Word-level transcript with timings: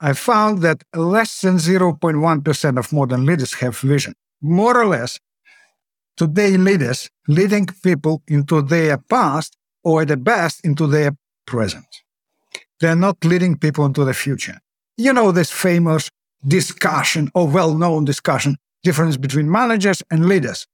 I 0.00 0.14
found 0.14 0.62
that 0.62 0.82
less 0.94 1.42
than 1.42 1.56
0.1% 1.56 2.78
of 2.78 2.92
modern 2.92 3.26
leaders 3.26 3.54
have 3.54 3.78
vision. 3.78 4.14
More 4.40 4.80
or 4.80 4.86
less, 4.86 5.20
today 6.16 6.56
leaders 6.56 7.10
leading 7.28 7.66
people 7.66 8.22
into 8.26 8.62
their 8.62 8.96
past 8.96 9.56
or 9.84 10.02
at 10.02 10.08
the 10.08 10.16
best 10.16 10.64
into 10.64 10.86
their 10.86 11.12
present. 11.46 11.86
They're 12.80 12.96
not 12.96 13.22
leading 13.24 13.58
people 13.58 13.84
into 13.84 14.04
the 14.04 14.14
future. 14.14 14.58
You 14.96 15.12
know 15.12 15.32
this 15.32 15.50
famous 15.50 16.10
discussion 16.46 17.30
or 17.34 17.46
well-known 17.46 18.06
discussion 18.06 18.56
difference 18.82 19.18
between 19.18 19.50
managers 19.50 20.02
and 20.10 20.26
leaders. 20.26 20.66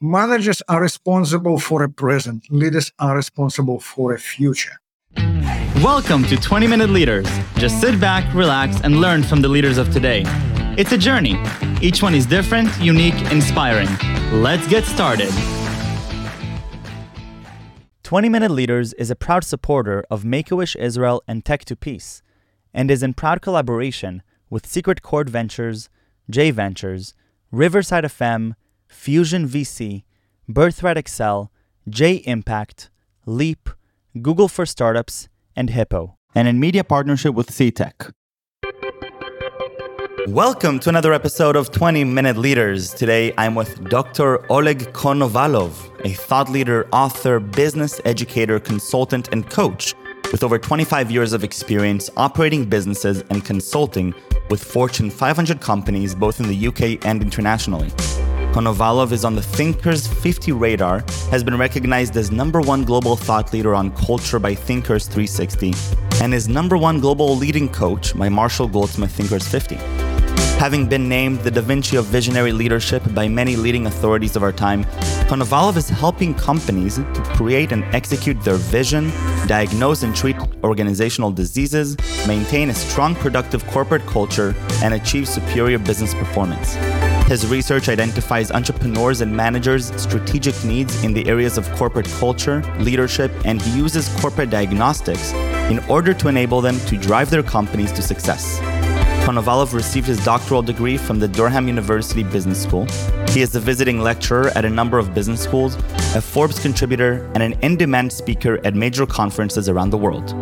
Managers 0.00 0.60
are 0.68 0.82
responsible 0.82 1.58
for 1.58 1.82
a 1.82 1.88
present. 1.88 2.44
Leaders 2.50 2.92
are 2.98 3.16
responsible 3.16 3.80
for 3.80 4.12
a 4.12 4.18
future. 4.18 4.78
Welcome 5.82 6.22
to 6.26 6.36
20 6.36 6.68
Minute 6.68 6.90
Leaders. 6.90 7.26
Just 7.56 7.80
sit 7.80 7.98
back, 7.98 8.32
relax, 8.34 8.80
and 8.82 9.00
learn 9.00 9.24
from 9.24 9.42
the 9.42 9.48
leaders 9.48 9.78
of 9.78 9.92
today. 9.92 10.22
It's 10.78 10.92
a 10.92 10.96
journey. 10.96 11.42
Each 11.80 12.00
one 12.00 12.14
is 12.14 12.24
different, 12.24 12.68
unique, 12.80 13.20
inspiring. 13.32 13.88
Let's 14.30 14.64
get 14.68 14.84
started. 14.84 15.28
20 18.04 18.28
Minute 18.28 18.52
Leaders 18.52 18.92
is 18.92 19.10
a 19.10 19.16
proud 19.16 19.42
supporter 19.42 20.04
of 20.08 20.24
Make 20.24 20.52
a 20.52 20.56
Wish 20.56 20.76
Israel 20.76 21.20
and 21.26 21.44
Tech 21.44 21.64
to 21.64 21.74
Peace, 21.74 22.22
and 22.72 22.88
is 22.88 23.02
in 23.02 23.12
proud 23.12 23.42
collaboration 23.42 24.22
with 24.48 24.64
Secret 24.64 25.02
Chord 25.02 25.28
Ventures, 25.28 25.88
J 26.30 26.52
Ventures, 26.52 27.12
Riverside 27.50 28.04
FM, 28.04 28.54
Fusion 28.86 29.48
VC, 29.48 30.04
Birthright 30.48 30.96
Excel, 30.96 31.50
J 31.88 32.22
Impact, 32.24 32.88
Leap, 33.26 33.68
Google 34.20 34.46
for 34.46 34.64
Startups, 34.64 35.28
and 35.56 35.70
Hippo, 35.70 36.16
and 36.34 36.48
in 36.48 36.60
media 36.60 36.84
partnership 36.84 37.34
with 37.34 37.50
CTech. 37.50 38.12
Welcome 40.28 40.78
to 40.80 40.88
another 40.88 41.12
episode 41.12 41.56
of 41.56 41.72
20 41.72 42.04
Minute 42.04 42.36
Leaders. 42.36 42.94
Today 42.94 43.34
I'm 43.36 43.54
with 43.56 43.88
Dr. 43.88 44.50
Oleg 44.52 44.92
Konovalov, 44.92 45.72
a 46.04 46.10
thought 46.10 46.48
leader, 46.48 46.86
author, 46.92 47.40
business 47.40 48.00
educator, 48.04 48.60
consultant, 48.60 49.28
and 49.32 49.50
coach 49.50 49.94
with 50.30 50.42
over 50.44 50.58
25 50.58 51.10
years 51.10 51.32
of 51.32 51.44
experience 51.44 52.08
operating 52.16 52.64
businesses 52.64 53.22
and 53.30 53.44
consulting 53.44 54.14
with 54.48 54.62
Fortune 54.62 55.10
500 55.10 55.60
companies 55.60 56.14
both 56.14 56.40
in 56.40 56.48
the 56.48 56.66
UK 56.68 57.04
and 57.04 57.20
internationally. 57.22 57.90
Konovalov 58.52 59.12
is 59.12 59.24
on 59.24 59.34
the 59.34 59.40
Thinkers 59.40 60.06
50 60.06 60.52
radar, 60.52 61.02
has 61.30 61.42
been 61.42 61.56
recognized 61.56 62.18
as 62.18 62.30
number 62.30 62.60
one 62.60 62.84
global 62.84 63.16
thought 63.16 63.50
leader 63.54 63.74
on 63.74 63.90
culture 63.92 64.38
by 64.38 64.54
Thinkers 64.54 65.06
360, 65.06 65.72
and 66.22 66.34
is 66.34 66.50
number 66.50 66.76
one 66.76 67.00
global 67.00 67.34
leading 67.34 67.66
coach 67.66 68.14
by 68.14 68.28
Marshall 68.28 68.68
Goldsmith 68.68 69.10
Thinkers 69.10 69.48
50. 69.48 69.76
Having 70.58 70.86
been 70.86 71.08
named 71.08 71.40
the 71.40 71.50
Da 71.50 71.62
Vinci 71.62 71.96
of 71.96 72.04
visionary 72.04 72.52
leadership 72.52 73.02
by 73.14 73.26
many 73.26 73.56
leading 73.56 73.86
authorities 73.86 74.36
of 74.36 74.42
our 74.42 74.52
time, 74.52 74.84
Konovalov 75.30 75.78
is 75.78 75.88
helping 75.88 76.34
companies 76.34 76.96
to 76.96 77.22
create 77.34 77.72
and 77.72 77.82
execute 77.94 78.38
their 78.42 78.56
vision, 78.56 79.10
diagnose 79.46 80.02
and 80.02 80.14
treat 80.14 80.36
organizational 80.62 81.30
diseases, 81.30 81.96
maintain 82.28 82.68
a 82.68 82.74
strong 82.74 83.14
productive 83.14 83.66
corporate 83.68 84.04
culture, 84.04 84.54
and 84.82 84.92
achieve 84.92 85.26
superior 85.26 85.78
business 85.78 86.12
performance. 86.12 86.76
His 87.32 87.46
research 87.46 87.88
identifies 87.88 88.50
entrepreneurs 88.50 89.22
and 89.22 89.34
managers' 89.34 89.90
strategic 89.98 90.62
needs 90.64 91.02
in 91.02 91.14
the 91.14 91.26
areas 91.26 91.56
of 91.56 91.66
corporate 91.76 92.06
culture, 92.20 92.62
leadership, 92.80 93.32
and 93.46 93.62
he 93.62 93.74
uses 93.74 94.06
corporate 94.20 94.50
diagnostics 94.50 95.32
in 95.72 95.78
order 95.88 96.12
to 96.12 96.28
enable 96.28 96.60
them 96.60 96.78
to 96.80 96.98
drive 96.98 97.30
their 97.30 97.42
companies 97.42 97.90
to 97.92 98.02
success. 98.02 98.58
Konovalov 99.24 99.72
received 99.72 100.08
his 100.08 100.22
doctoral 100.26 100.60
degree 100.60 100.98
from 100.98 101.18
the 101.18 101.26
Durham 101.26 101.68
University 101.68 102.22
Business 102.22 102.62
School. 102.62 102.86
He 103.30 103.40
is 103.40 103.54
a 103.54 103.60
visiting 103.60 104.00
lecturer 104.00 104.48
at 104.54 104.66
a 104.66 104.68
number 104.68 104.98
of 104.98 105.14
business 105.14 105.40
schools, 105.42 105.76
a 106.14 106.20
Forbes 106.20 106.58
contributor, 106.58 107.30
and 107.32 107.42
an 107.42 107.54
in 107.62 107.78
demand 107.78 108.12
speaker 108.12 108.60
at 108.62 108.74
major 108.74 109.06
conferences 109.06 109.70
around 109.70 109.88
the 109.88 109.96
world. 109.96 110.34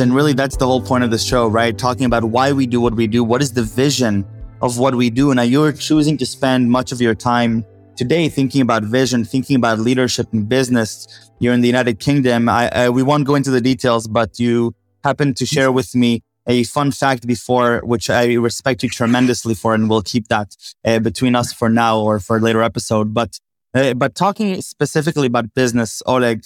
And 0.00 0.14
really, 0.14 0.32
that's 0.32 0.56
the 0.56 0.66
whole 0.66 0.82
point 0.82 1.04
of 1.04 1.10
this 1.10 1.22
show, 1.22 1.46
right? 1.46 1.76
Talking 1.76 2.06
about 2.06 2.24
why 2.24 2.52
we 2.52 2.66
do 2.66 2.80
what 2.80 2.94
we 2.94 3.06
do. 3.06 3.22
What 3.22 3.42
is 3.42 3.52
the 3.52 3.62
vision 3.62 4.26
of 4.62 4.78
what 4.78 4.94
we 4.94 5.10
do? 5.10 5.34
Now, 5.34 5.42
you're 5.42 5.72
choosing 5.72 6.16
to 6.18 6.26
spend 6.26 6.70
much 6.70 6.90
of 6.90 7.00
your 7.00 7.14
time 7.14 7.64
today 7.96 8.28
thinking 8.28 8.62
about 8.62 8.82
vision, 8.82 9.24
thinking 9.24 9.56
about 9.56 9.78
leadership 9.78 10.32
and 10.32 10.48
business. 10.48 11.30
You're 11.38 11.52
in 11.52 11.60
the 11.60 11.68
United 11.68 12.00
Kingdom. 12.00 12.48
I, 12.48 12.70
I, 12.70 12.88
we 12.88 13.02
won't 13.02 13.26
go 13.26 13.34
into 13.34 13.50
the 13.50 13.60
details, 13.60 14.08
but 14.08 14.40
you 14.40 14.74
happened 15.04 15.36
to 15.36 15.46
share 15.46 15.70
with 15.70 15.94
me 15.94 16.22
a 16.46 16.64
fun 16.64 16.90
fact 16.90 17.26
before, 17.26 17.80
which 17.84 18.08
I 18.08 18.34
respect 18.34 18.82
you 18.82 18.88
tremendously 18.88 19.54
for, 19.54 19.74
and 19.74 19.88
we'll 19.88 20.02
keep 20.02 20.28
that 20.28 20.56
uh, 20.84 20.98
between 20.98 21.36
us 21.36 21.52
for 21.52 21.68
now 21.68 22.00
or 22.00 22.18
for 22.18 22.38
a 22.38 22.40
later 22.40 22.62
episode. 22.62 23.12
But 23.12 23.38
uh, 23.74 23.94
but 23.94 24.14
talking 24.14 24.60
specifically 24.62 25.26
about 25.28 25.54
business, 25.54 26.02
Oleg, 26.06 26.42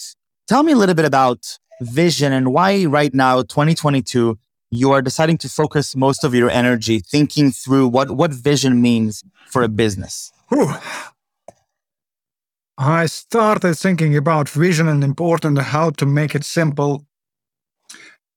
tell 0.47 0.62
me 0.62 0.72
a 0.72 0.76
little 0.76 0.94
bit 0.94 1.06
about 1.06 1.59
vision 1.81 2.33
and 2.33 2.53
why 2.53 2.85
right 2.85 3.15
now, 3.15 3.43
2022, 3.43 4.39
you 4.71 4.93
are 4.93 5.03
deciding 5.03 5.39
to 5.39 5.49
focus 5.49 5.95
most 5.95 6.25
of 6.25 6.35
your 6.35 6.51
energy 6.51 7.01
thinking 7.01 7.51
through 7.51 7.89
what, 7.89 8.11
what 8.11 8.33
vision 8.33 8.83
means 8.83 9.23
for 9.49 9.62
a 9.62 9.69
business? 9.69 10.33
I 12.77 13.07
started 13.07 13.75
thinking 13.77 14.17
about 14.17 14.49
vision 14.49 14.89
and 14.89 15.05
important 15.05 15.59
how 15.59 15.91
to 15.91 16.07
make 16.07 16.35
it 16.35 16.45
simple 16.45 17.07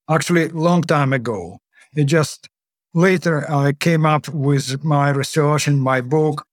actually 0.08 0.48
long 0.48 0.82
time 0.82 1.12
ago. 1.12 1.58
It 1.94 2.04
just 2.04 2.48
later 2.94 3.50
I 3.50 3.72
came 3.72 4.06
up 4.06 4.28
with 4.28 4.84
my 4.84 5.10
research 5.10 5.66
in 5.66 5.80
my 5.80 6.00
book, 6.00 6.46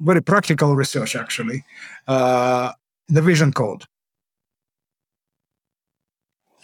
very 0.00 0.20
practical 0.20 0.74
research 0.74 1.14
actually, 1.14 1.64
uh, 2.08 2.72
the 3.08 3.22
vision 3.22 3.52
code 3.52 3.84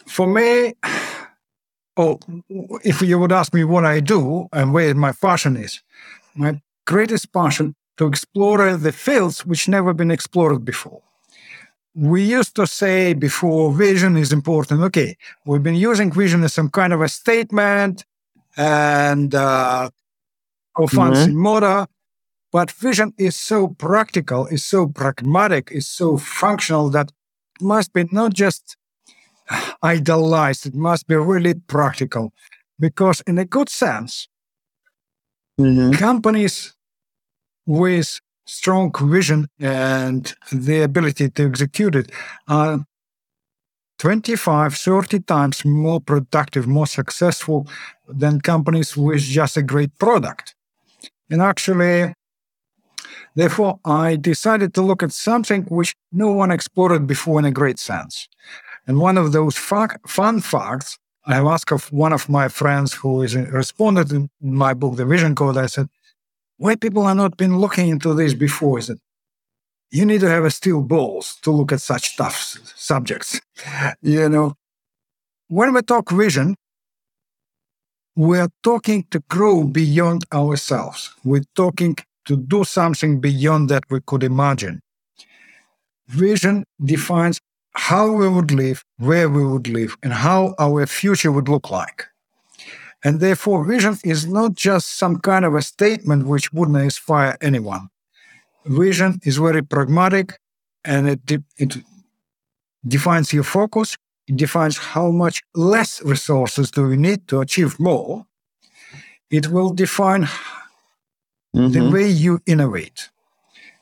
for 0.06 0.26
me, 0.26 0.74
oh, 1.96 2.18
if 2.82 3.02
you 3.02 3.18
would 3.18 3.32
ask 3.32 3.54
me 3.54 3.64
what 3.64 3.84
I 3.84 4.00
do 4.00 4.48
and 4.52 4.72
where 4.72 4.94
my 4.94 5.12
passion 5.12 5.56
is, 5.56 5.82
my 6.34 6.60
greatest 6.86 7.32
passion 7.32 7.74
to 7.96 8.06
explore 8.06 8.76
the 8.76 8.92
fields 8.92 9.46
which 9.46 9.68
never 9.68 9.92
been 9.94 10.10
explored 10.10 10.64
before. 10.64 11.00
We 11.94 12.24
used 12.24 12.56
to 12.56 12.66
say 12.66 13.14
before 13.14 13.72
vision 13.72 14.16
is 14.16 14.32
important. 14.32 14.82
Okay, 14.82 15.16
we've 15.46 15.62
been 15.62 15.76
using 15.76 16.10
vision 16.10 16.42
as 16.42 16.52
some 16.52 16.70
kind 16.70 16.92
of 16.92 17.00
a 17.00 17.08
statement 17.08 18.04
and 18.56 19.32
uh, 19.34 19.90
or 20.76 20.88
fancy 20.88 21.30
mm-hmm. 21.30 21.38
motto, 21.38 21.86
but 22.50 22.70
vision 22.72 23.14
is 23.16 23.36
so 23.36 23.68
practical, 23.68 24.46
is 24.46 24.64
so 24.64 24.88
pragmatic, 24.88 25.70
is 25.70 25.86
so 25.86 26.16
functional 26.16 26.90
that 26.90 27.12
it 27.60 27.64
must 27.64 27.92
be 27.92 28.08
not 28.10 28.32
just 28.34 28.76
idealized. 29.82 30.66
It 30.66 30.74
must 30.74 31.06
be 31.06 31.16
really 31.16 31.54
practical 31.54 32.32
because, 32.78 33.20
in 33.26 33.38
a 33.38 33.44
good 33.44 33.68
sense, 33.68 34.28
mm-hmm. 35.60 35.92
companies 35.92 36.74
with 37.66 38.20
strong 38.46 38.92
vision 39.00 39.48
and 39.58 40.34
the 40.52 40.82
ability 40.82 41.30
to 41.30 41.46
execute 41.46 41.94
it 41.94 42.12
are 42.46 42.84
25, 43.98 44.74
30 44.74 45.20
times 45.20 45.64
more 45.64 46.00
productive, 46.00 46.66
more 46.66 46.86
successful 46.86 47.66
than 48.08 48.40
companies 48.40 48.96
with 48.96 49.20
just 49.20 49.56
a 49.56 49.62
great 49.62 49.96
product. 49.98 50.54
And 51.30 51.40
actually, 51.40 52.12
therefore, 53.34 53.80
I 53.84 54.16
decided 54.16 54.74
to 54.74 54.82
look 54.82 55.02
at 55.02 55.12
something 55.12 55.62
which 55.64 55.94
no 56.12 56.32
one 56.32 56.50
explored 56.50 57.06
before 57.06 57.38
in 57.38 57.44
a 57.44 57.50
great 57.50 57.78
sense. 57.78 58.28
And 58.86 58.98
one 58.98 59.18
of 59.18 59.32
those 59.32 59.56
fa- 59.56 59.98
fun 60.06 60.40
facts, 60.40 60.98
I 61.26 61.34
have 61.34 61.46
asked 61.46 61.72
of 61.72 61.90
one 61.92 62.12
of 62.12 62.28
my 62.28 62.48
friends 62.48 62.92
who 62.92 63.22
is 63.22 63.34
uh, 63.34 63.46
responded 63.50 64.12
in 64.12 64.30
my 64.40 64.74
book, 64.74 64.96
The 64.96 65.06
Vision 65.06 65.34
Code. 65.34 65.56
I 65.56 65.66
said, 65.66 65.88
why 66.58 66.76
people 66.76 67.02
are 67.04 67.14
not 67.14 67.36
been 67.36 67.58
looking 67.58 67.88
into 67.88 68.14
this 68.14 68.34
before? 68.34 68.78
Is 68.78 68.88
that 68.88 68.98
you 69.90 70.04
need 70.04 70.20
to 70.20 70.28
have 70.28 70.44
a 70.44 70.50
steel 70.50 70.82
balls 70.82 71.36
to 71.42 71.50
look 71.50 71.72
at 71.72 71.80
such 71.80 72.16
tough 72.16 72.36
subjects. 72.74 73.40
you 74.02 74.28
know, 74.28 74.54
when 75.48 75.72
we 75.72 75.82
talk 75.82 76.10
vision, 76.10 76.56
we're 78.16 78.48
talking 78.62 79.06
to 79.10 79.20
grow 79.28 79.64
beyond 79.64 80.24
ourselves. 80.32 81.12
We're 81.24 81.44
talking 81.54 81.96
to 82.26 82.36
do 82.36 82.64
something 82.64 83.20
beyond 83.20 83.68
that 83.70 83.84
we 83.90 84.00
could 84.00 84.22
imagine. 84.22 84.80
Vision 86.08 86.64
defines 86.82 87.40
how 87.74 88.12
we 88.12 88.28
would 88.28 88.50
live, 88.50 88.84
where 88.98 89.28
we 89.28 89.44
would 89.44 89.68
live, 89.68 89.96
and 90.02 90.12
how 90.12 90.54
our 90.58 90.86
future 90.86 91.32
would 91.32 91.48
look 91.48 91.70
like. 91.70 92.06
And 93.04 93.20
therefore, 93.20 93.64
vision 93.64 93.98
is 94.04 94.26
not 94.26 94.54
just 94.54 94.96
some 94.96 95.18
kind 95.18 95.44
of 95.44 95.54
a 95.54 95.62
statement 95.62 96.26
which 96.26 96.52
wouldn't 96.52 96.78
inspire 96.78 97.36
anyone. 97.40 97.88
Vision 98.64 99.20
is 99.24 99.36
very 99.36 99.62
pragmatic 99.62 100.38
and 100.84 101.08
it, 101.08 101.26
de- 101.26 101.44
it 101.58 101.76
defines 102.86 103.32
your 103.32 103.44
focus 103.44 103.96
It 104.26 104.36
defines 104.36 104.78
how 104.78 105.10
much 105.10 105.42
less 105.54 106.02
resources 106.02 106.70
do 106.70 106.86
we 106.88 106.96
need 106.96 107.28
to 107.28 107.40
achieve 107.40 107.78
more. 107.78 108.26
It 109.30 109.48
will 109.48 109.70
define 109.74 110.24
mm-hmm. 111.54 111.68
the 111.68 111.90
way 111.90 112.08
you 112.08 112.40
innovate. 112.46 113.10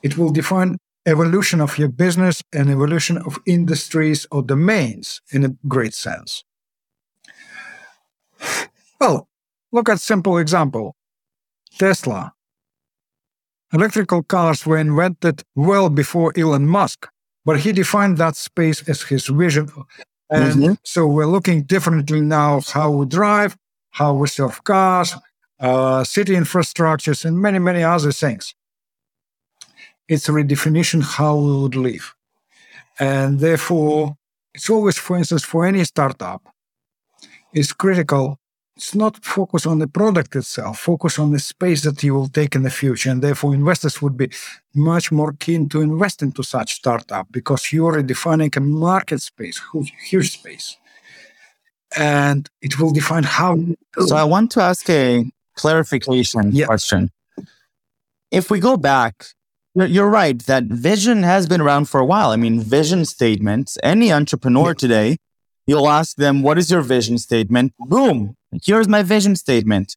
It 0.02 0.18
will 0.18 0.30
define 0.30 0.78
evolution 1.06 1.60
of 1.60 1.78
your 1.78 1.88
business 1.88 2.42
and 2.52 2.70
evolution 2.70 3.18
of 3.18 3.38
industries 3.46 4.26
or 4.30 4.42
domains 4.42 5.20
in 5.30 5.44
a 5.44 5.56
great 5.66 5.94
sense. 5.94 6.44
Well, 9.00 9.28
look 9.72 9.88
at 9.88 10.00
simple 10.00 10.38
example. 10.38 10.94
Tesla. 11.78 12.34
Electrical 13.72 14.22
cars 14.22 14.66
were 14.66 14.76
invented 14.76 15.42
well 15.54 15.88
before 15.88 16.32
Elon 16.36 16.66
Musk, 16.66 17.08
but 17.44 17.60
he 17.60 17.72
defined 17.72 18.18
that 18.18 18.36
space 18.36 18.86
as 18.88 19.02
his 19.02 19.26
vision. 19.26 19.70
And 20.30 20.54
mm-hmm. 20.54 20.72
so 20.84 21.06
we're 21.06 21.26
looking 21.26 21.62
differently 21.62 22.20
now 22.20 22.60
how 22.60 22.90
we 22.90 23.06
drive, 23.06 23.56
how 23.90 24.14
we 24.14 24.28
serve 24.28 24.62
cars, 24.64 25.14
uh, 25.58 26.04
city 26.04 26.34
infrastructures, 26.34 27.24
and 27.24 27.38
many, 27.38 27.58
many 27.58 27.82
other 27.82 28.12
things. 28.12 28.54
It's 30.12 30.28
a 30.28 30.32
redefinition 30.32 31.02
how 31.02 31.36
we 31.36 31.54
would 31.62 31.76
live. 31.88 32.14
And 32.98 33.40
therefore, 33.40 34.16
it's 34.54 34.68
always, 34.68 34.98
for 34.98 35.16
instance, 35.16 35.44
for 35.44 35.64
any 35.64 35.84
startup, 35.84 36.42
it's 37.52 37.72
critical 37.72 38.38
it's 38.76 38.94
not 38.94 39.24
focus 39.24 39.66
on 39.66 39.78
the 39.78 39.86
product 39.86 40.34
itself, 40.34 40.78
focus 40.80 41.18
on 41.18 41.30
the 41.30 41.38
space 41.38 41.82
that 41.82 42.02
you 42.02 42.14
will 42.14 42.28
take 42.28 42.54
in 42.54 42.62
the 42.62 42.70
future. 42.70 43.10
And 43.10 43.22
therefore, 43.22 43.54
investors 43.54 44.00
would 44.00 44.16
be 44.16 44.30
much 44.74 45.12
more 45.12 45.32
keen 45.32 45.68
to 45.70 45.80
invest 45.80 46.22
into 46.22 46.42
such 46.42 46.74
startup 46.74 47.26
because 47.30 47.72
you're 47.72 48.02
defining 48.02 48.50
a 48.56 48.60
market 48.60 49.20
space, 49.20 49.60
huge, 49.72 49.92
huge 50.08 50.32
space. 50.38 50.76
And 51.96 52.48
it 52.62 52.78
will 52.78 52.92
define 52.92 53.24
how. 53.24 53.58
So 53.98 54.16
I 54.16 54.24
want 54.24 54.50
to 54.52 54.62
ask 54.62 54.88
a 54.88 55.30
clarification 55.54 56.52
yeah. 56.52 56.66
question. 56.66 57.10
If 58.30 58.50
we 58.50 58.58
go 58.58 58.78
back, 58.78 59.26
you're 59.74 60.08
right 60.08 60.38
that 60.40 60.64
vision 60.64 61.22
has 61.22 61.46
been 61.46 61.60
around 61.60 61.86
for 61.86 62.00
a 62.00 62.04
while. 62.04 62.30
I 62.30 62.36
mean, 62.36 62.60
vision 62.60 63.04
statements, 63.04 63.78
any 63.82 64.12
entrepreneur 64.12 64.74
today 64.74 65.16
You'll 65.66 65.88
ask 65.88 66.16
them, 66.16 66.42
what 66.42 66.58
is 66.58 66.70
your 66.70 66.82
vision 66.82 67.18
statement? 67.18 67.72
Boom. 67.78 68.36
Here's 68.64 68.88
my 68.88 69.02
vision 69.02 69.36
statement. 69.36 69.96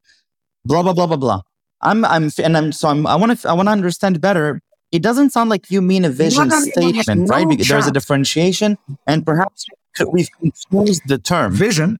Blah, 0.63 0.83
blah, 0.83 0.93
blah, 0.93 1.07
blah, 1.07 1.17
blah. 1.17 1.41
I'm, 1.81 2.05
I'm, 2.05 2.29
and 2.43 2.55
I'm, 2.57 2.71
so 2.71 2.89
I'm, 2.89 3.05
I 3.07 3.15
want 3.15 3.39
to, 3.39 3.49
I 3.49 3.53
want 3.53 3.67
to 3.67 3.71
understand 3.71 4.21
better. 4.21 4.61
It 4.91 5.01
doesn't 5.01 5.31
sound 5.31 5.49
like 5.49 5.71
you 5.71 5.81
mean 5.81 6.05
a 6.05 6.09
vision 6.09 6.49
statement, 6.51 7.29
right? 7.29 7.47
because 7.47 7.67
there's 7.67 7.87
a 7.87 7.91
differentiation 7.91 8.77
and 9.07 9.25
perhaps 9.25 9.65
we've 10.11 10.29
confused 10.39 11.01
the 11.07 11.17
term. 11.17 11.53
Vision 11.53 11.97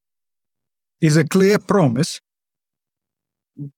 is 1.01 1.17
a 1.17 1.23
clear 1.23 1.57
promise 1.57 2.21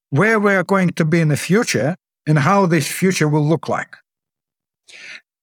where 0.10 0.40
we're 0.40 0.64
going 0.64 0.90
to 0.90 1.06
be 1.06 1.22
in 1.22 1.30
the 1.30 1.38
future 1.38 1.96
and 2.28 2.40
how 2.40 2.66
this 2.66 2.88
future 2.88 3.28
will 3.28 3.46
look 3.46 3.68
like. 3.68 3.96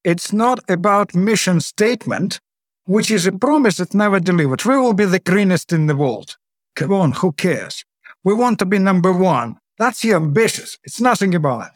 It's 0.05 0.33
not 0.33 0.61
about 0.69 1.15
mission 1.15 1.61
statement 1.61 2.41
which 2.87 3.11
is 3.11 3.27
a 3.27 3.33
promise 3.33 3.79
that 3.79 3.95
never 3.95 4.21
delivered. 4.21 4.65
We 4.65 4.77
will 4.77 4.93
be 4.93 5.07
the 5.07 5.19
greenest 5.19 5.73
in 5.73 5.87
the 5.87 5.97
world. 5.97 6.37
Come 6.77 6.93
on, 6.93 7.13
who 7.13 7.33
cares? 7.33 7.85
We 8.25 8.35
want 8.35 8.59
to 8.59 8.67
be 8.67 8.79
number 8.79 9.13
one. 9.13 9.57
That's 9.79 10.05
ambitious. 10.05 10.79
It's 10.85 11.01
nothing 11.01 11.35
about 11.35 11.67
it. 11.67 11.73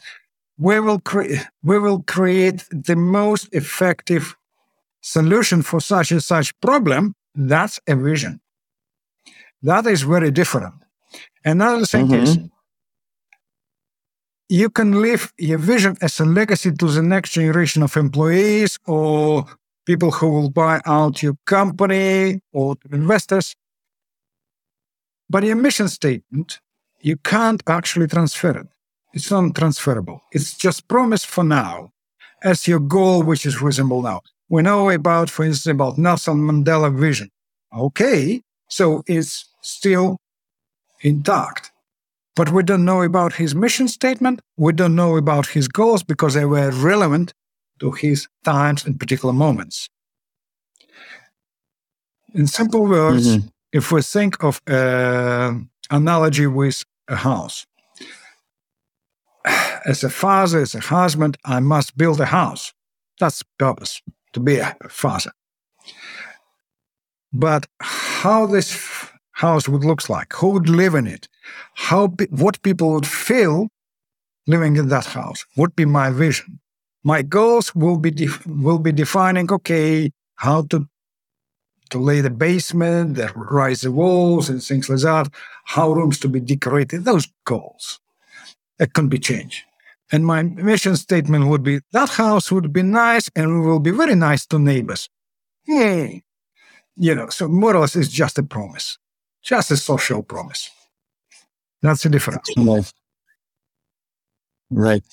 We 0.58 0.80
will 0.80 1.00
create 1.00 1.46
we 1.62 1.78
will 1.78 2.02
create 2.02 2.64
the 2.70 2.96
most 2.96 3.48
effective 3.52 4.36
solution 5.00 5.62
for 5.62 5.80
such 5.80 6.10
and 6.10 6.22
such 6.22 6.58
problem. 6.60 7.14
That's 7.34 7.80
a 7.86 7.94
vision. 7.96 8.40
That 9.62 9.86
is 9.86 10.02
very 10.02 10.30
different. 10.30 10.74
Another 11.44 11.86
thing 11.86 12.08
mm-hmm. 12.08 12.22
is 12.22 12.38
you 14.48 14.70
can 14.70 15.02
leave 15.02 15.32
your 15.38 15.58
vision 15.58 15.96
as 16.00 16.20
a 16.20 16.24
legacy 16.24 16.72
to 16.72 16.86
the 16.86 17.02
next 17.02 17.32
generation 17.32 17.82
of 17.82 17.96
employees 17.96 18.78
or 18.86 19.44
people 19.84 20.10
who 20.10 20.28
will 20.30 20.50
buy 20.50 20.80
out 20.86 21.22
your 21.22 21.36
company 21.44 22.40
or 22.52 22.76
to 22.76 22.94
investors. 22.94 23.54
But 25.28 25.44
your 25.44 25.56
mission 25.56 25.88
statement, 25.88 26.60
you 27.00 27.16
can't 27.18 27.62
actually 27.66 28.06
transfer 28.06 28.58
it. 28.58 28.66
It's 29.12 29.30
not 29.30 29.54
transferable. 29.54 30.22
It's 30.32 30.56
just 30.56 30.88
promise 30.88 31.24
for 31.24 31.44
now 31.44 31.92
as 32.42 32.66
your 32.66 32.80
goal, 32.80 33.22
which 33.22 33.44
is 33.44 33.60
reasonable 33.60 34.02
now. 34.02 34.22
We 34.48 34.62
know 34.62 34.88
about, 34.88 35.28
for 35.28 35.44
instance, 35.44 35.72
about 35.72 35.98
Nelson 35.98 36.36
Mandela 36.36 36.94
vision. 36.94 37.30
Okay, 37.76 38.40
so 38.68 39.02
it's 39.06 39.46
still 39.60 40.16
intact. 41.02 41.70
But 42.38 42.52
we 42.52 42.62
don't 42.62 42.84
know 42.84 43.02
about 43.02 43.32
his 43.32 43.56
mission 43.56 43.88
statement. 43.88 44.40
We 44.56 44.72
don't 44.72 44.94
know 44.94 45.16
about 45.16 45.48
his 45.48 45.66
goals 45.66 46.04
because 46.04 46.34
they 46.34 46.44
were 46.44 46.70
relevant 46.70 47.34
to 47.80 47.90
his 47.90 48.28
times 48.44 48.86
and 48.86 48.96
particular 49.00 49.34
moments. 49.34 49.88
In 52.32 52.46
simple 52.46 52.86
words, 52.86 53.26
mm-hmm. 53.26 53.48
if 53.72 53.90
we 53.90 54.02
think 54.02 54.44
of 54.44 54.62
an 54.68 55.68
analogy 55.90 56.46
with 56.46 56.84
a 57.08 57.16
house, 57.16 57.66
as 59.84 60.04
a 60.04 60.10
father, 60.10 60.60
as 60.60 60.76
a 60.76 60.80
husband, 60.80 61.36
I 61.44 61.58
must 61.58 61.98
build 61.98 62.20
a 62.20 62.26
house. 62.26 62.72
That's 63.18 63.42
purpose, 63.58 64.00
to 64.34 64.38
be 64.38 64.58
a 64.58 64.76
father. 64.88 65.32
But 67.32 67.66
how 67.80 68.46
this 68.46 68.70
house 69.32 69.68
would 69.68 69.84
look 69.84 70.08
like, 70.08 70.32
who 70.34 70.50
would 70.50 70.68
live 70.68 70.94
in 70.94 71.08
it, 71.08 71.26
how 71.74 72.08
what 72.30 72.60
people 72.62 72.92
would 72.92 73.06
feel 73.06 73.68
living 74.46 74.76
in 74.76 74.88
that 74.88 75.06
house 75.06 75.44
would 75.56 75.74
be 75.76 75.84
my 75.84 76.10
vision 76.10 76.60
my 77.04 77.22
goals 77.22 77.74
will 77.74 77.98
be 77.98 78.10
def- 78.10 78.46
will 78.46 78.78
be 78.78 78.92
defining 78.92 79.50
okay 79.52 80.10
how 80.36 80.62
to 80.62 80.86
to 81.90 81.98
lay 81.98 82.20
the 82.20 82.30
basement, 82.30 83.14
the 83.14 83.32
rise 83.34 83.80
the 83.80 83.92
walls 83.92 84.48
and 84.48 84.62
things 84.62 84.88
like 84.88 85.00
that, 85.00 85.28
how 85.64 85.90
rooms 85.90 86.18
to 86.20 86.28
be 86.28 86.40
decorated, 86.40 87.04
those 87.04 87.28
goals. 87.44 88.00
It 88.78 88.92
can 88.92 89.08
be 89.08 89.18
changed. 89.18 89.62
And 90.12 90.24
my 90.24 90.42
mission 90.42 90.96
statement 90.96 91.46
would 91.46 91.62
be 91.62 91.80
that 91.92 92.10
house 92.10 92.50
would 92.50 92.72
be 92.72 92.82
nice 92.82 93.28
and 93.34 93.60
we 93.60 93.66
will 93.66 93.80
be 93.80 93.90
very 93.90 94.14
nice 94.14 94.46
to 94.46 94.58
neighbors. 94.58 95.08
Yay. 95.66 96.22
You 96.96 97.14
know, 97.14 97.28
so 97.28 97.48
more 97.48 97.76
or 97.76 97.80
less 97.80 97.96
it's 97.96 98.08
just 98.08 98.38
a 98.38 98.42
promise, 98.42 98.98
just 99.42 99.70
a 99.70 99.76
social 99.76 100.22
promise. 100.22 100.70
That's 101.82 102.02
the 102.02 102.08
difference. 102.08 102.50
Right. 102.56 102.92
right. 104.70 105.04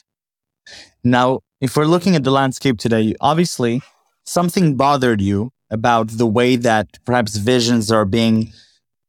Now, 1.04 1.42
if 1.62 1.78
we're 1.78 1.86
looking 1.86 2.16
at 2.16 2.24
the 2.24 2.32
landscape 2.32 2.78
today, 2.78 3.16
obviously 3.22 3.82
something 4.26 4.76
bothered 4.76 5.22
you 5.22 5.52
about 5.70 6.10
the 6.10 6.26
way 6.26 6.56
that 6.56 6.88
perhaps 7.06 7.38
visions 7.38 7.92
are 7.92 8.06
being 8.06 8.52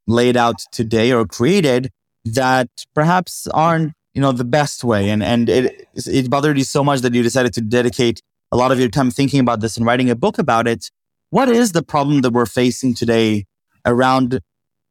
laid 0.06 0.36
out 0.36 0.56
today 0.72 1.12
or 1.12 1.26
created 1.26 1.90
that 2.24 2.68
perhaps 2.94 3.46
aren't 3.48 3.92
you 4.14 4.20
know 4.20 4.32
the 4.32 4.44
best 4.44 4.82
way 4.84 5.10
and 5.10 5.22
and 5.22 5.48
it 5.48 5.88
it 5.94 6.30
bothered 6.30 6.56
you 6.56 6.64
so 6.64 6.82
much 6.82 7.00
that 7.00 7.14
you 7.14 7.22
decided 7.22 7.52
to 7.52 7.60
dedicate 7.60 8.20
a 8.52 8.56
lot 8.56 8.72
of 8.72 8.80
your 8.80 8.88
time 8.88 9.10
thinking 9.10 9.40
about 9.40 9.60
this 9.60 9.76
and 9.76 9.84
writing 9.84 10.08
a 10.10 10.14
book 10.16 10.38
about 10.38 10.66
it 10.66 10.90
what 11.30 11.48
is 11.48 11.72
the 11.72 11.82
problem 11.82 12.20
that 12.22 12.32
we're 12.32 12.46
facing 12.46 12.94
today 12.94 13.44
around 13.84 14.40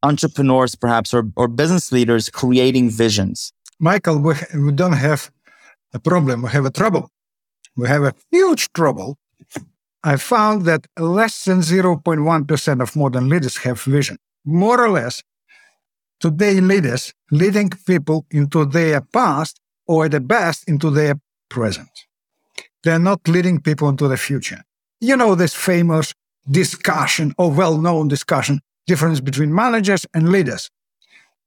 entrepreneurs 0.09 0.74
perhaps 0.83 1.09
or, 1.17 1.24
or 1.35 1.47
business 1.62 1.85
leaders 1.91 2.24
creating 2.41 2.88
visions 3.03 3.38
michael 3.89 4.17
we, 4.27 4.33
we 4.65 4.71
don't 4.81 5.00
have 5.09 5.21
a 5.97 6.00
problem 6.09 6.38
we 6.45 6.50
have 6.57 6.65
a 6.71 6.75
trouble 6.81 7.05
we 7.75 7.88
have 7.88 8.03
a 8.03 8.13
huge 8.31 8.71
trouble. 8.74 9.17
I 10.03 10.17
found 10.17 10.65
that 10.65 10.88
less 10.97 11.45
than 11.45 11.59
0.1% 11.59 12.81
of 12.81 12.95
modern 12.95 13.27
leaders 13.27 13.57
have 13.57 13.81
vision. 13.81 14.17
More 14.45 14.79
or 14.79 14.89
less, 14.89 15.24
today 16.19 16.62
leaders 16.62 17.13
leading 17.31 17.69
people 17.69 18.25
into 18.31 18.65
their 18.65 19.01
past 19.01 19.59
or 19.88 20.05
at 20.05 20.12
the 20.12 20.19
best 20.19 20.67
into 20.67 20.89
their 20.89 21.15
present. 21.50 21.89
They're 22.83 23.00
not 23.00 23.27
leading 23.27 23.59
people 23.59 23.89
into 23.89 24.07
the 24.07 24.17
future. 24.17 24.62
You 25.01 25.17
know 25.17 25.35
this 25.35 25.55
famous 25.55 26.13
discussion 26.50 27.33
or 27.38 27.51
well-known 27.51 28.07
discussion 28.07 28.62
difference 28.87 29.19
between 29.19 29.53
managers 29.53 30.05
and 30.13 30.29
leaders. 30.29 30.69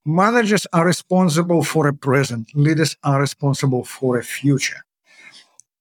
Managers 0.04 0.66
are 0.72 0.86
responsible 0.86 1.62
for 1.62 1.86
a 1.86 1.92
present. 1.92 2.48
Leaders 2.54 2.96
are 3.04 3.20
responsible 3.20 3.84
for 3.84 4.18
a 4.18 4.24
future. 4.24 4.84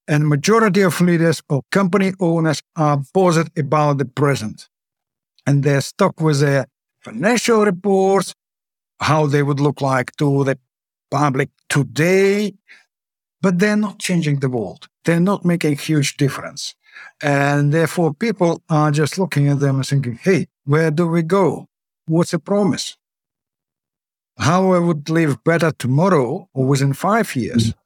And 0.07 0.27
majority 0.27 0.81
of 0.81 0.99
leaders 1.01 1.41
or 1.49 1.63
company 1.71 2.13
owners 2.19 2.61
are 2.75 3.01
bothered 3.13 3.51
about 3.57 3.97
the 3.97 4.05
present. 4.05 4.69
And 5.45 5.63
they're 5.63 5.81
stuck 5.81 6.19
with 6.19 6.39
their 6.39 6.67
financial 7.01 7.65
reports 7.65 8.33
how 8.99 9.27
they 9.27 9.43
would 9.43 9.59
look 9.59 9.81
like 9.81 10.15
to 10.17 10.43
the 10.43 10.57
public 11.11 11.49
today. 11.69 12.53
But 13.41 13.59
they're 13.59 13.77
not 13.77 13.99
changing 13.99 14.39
the 14.39 14.49
world. 14.49 14.87
They're 15.05 15.19
not 15.19 15.45
making 15.45 15.73
a 15.73 15.75
huge 15.75 16.17
difference. 16.17 16.75
And 17.21 17.71
therefore 17.71 18.13
people 18.13 18.61
are 18.69 18.91
just 18.91 19.17
looking 19.17 19.47
at 19.47 19.59
them 19.59 19.75
and 19.77 19.87
thinking 19.87 20.19
hey 20.21 20.47
Where 20.67 20.91
do 20.91 21.07
we 21.07 21.23
go? 21.23 21.67
What's 22.07 22.33
a 22.33 22.39
promise? 22.39 22.97
How 24.37 24.73
I 24.73 24.79
would 24.79 25.09
live 25.09 25.41
better 25.45 25.71
tomorrow 25.71 26.49
or 26.53 26.65
within 26.65 26.91
five 26.91 27.33
years. 27.37 27.69
Mm-hmm. 27.69 27.79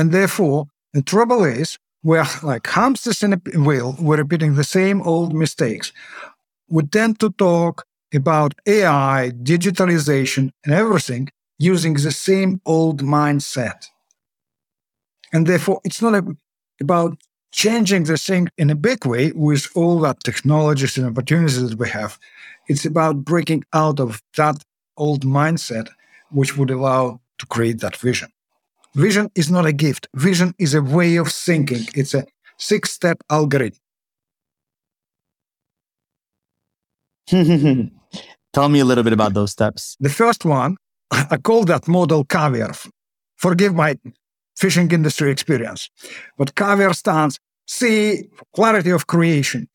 And 0.00 0.10
therefore, 0.10 0.66
the 0.92 1.02
trouble 1.02 1.44
is, 1.44 1.78
we're 2.02 2.26
like 2.42 2.66
hamsters 2.66 3.22
in 3.22 3.32
a 3.32 3.40
wheel, 3.60 3.94
we're 4.00 4.16
repeating 4.16 4.56
the 4.56 4.64
same 4.64 5.02
old 5.02 5.32
mistakes. 5.32 5.92
We 6.68 6.82
tend 6.82 7.20
to 7.20 7.30
talk 7.30 7.86
about 8.12 8.54
AI, 8.66 9.30
digitalization, 9.40 10.50
and 10.64 10.74
everything 10.74 11.28
using 11.60 11.94
the 11.94 12.10
same 12.10 12.60
old 12.66 13.04
mindset. 13.04 13.86
And 15.32 15.46
therefore, 15.46 15.80
it's 15.84 16.02
not 16.02 16.14
a, 16.14 16.24
about 16.80 17.18
changing 17.54 18.02
the 18.04 18.18
thing 18.18 18.48
in 18.58 18.68
a 18.68 18.74
big 18.74 19.06
way 19.06 19.30
with 19.32 19.68
all 19.76 20.00
that 20.00 20.24
technologies 20.24 20.98
and 20.98 21.06
opportunities 21.06 21.62
that 21.68 21.78
we 21.78 21.88
have. 21.88 22.18
It's 22.66 22.84
about 22.84 23.24
breaking 23.24 23.62
out 23.72 24.00
of 24.00 24.20
that 24.36 24.56
old 24.96 25.24
mindset, 25.24 25.88
which 26.32 26.56
would 26.56 26.70
allow 26.70 27.20
to 27.38 27.46
create 27.46 27.78
that 27.80 27.96
vision. 27.96 28.28
Vision 28.94 29.30
is 29.36 29.50
not 29.50 29.66
a 29.66 29.72
gift. 29.72 30.08
Vision 30.14 30.52
is 30.58 30.74
a 30.74 30.82
way 30.82 31.16
of 31.16 31.28
thinking. 31.28 31.86
It's 31.94 32.12
a 32.14 32.26
six 32.58 32.90
step 32.90 33.18
algorithm. 33.30 33.78
Tell 38.52 38.68
me 38.68 38.80
a 38.80 38.84
little 38.84 39.04
bit 39.04 39.12
about 39.12 39.34
those 39.34 39.52
steps. 39.52 39.96
The 40.00 40.10
first 40.10 40.44
one, 40.44 40.76
I 41.10 41.36
call 41.36 41.64
that 41.64 41.86
model 41.86 42.24
caviar. 42.24 42.74
Forgive 43.36 43.74
my 43.74 43.96
fishing 44.56 44.90
industry 44.90 45.30
experience. 45.30 45.90
But 46.38 46.54
caviar 46.54 46.94
stands 46.94 47.38
C, 47.66 48.28
clarity 48.54 48.90
of 48.90 49.06
creation. 49.06 49.68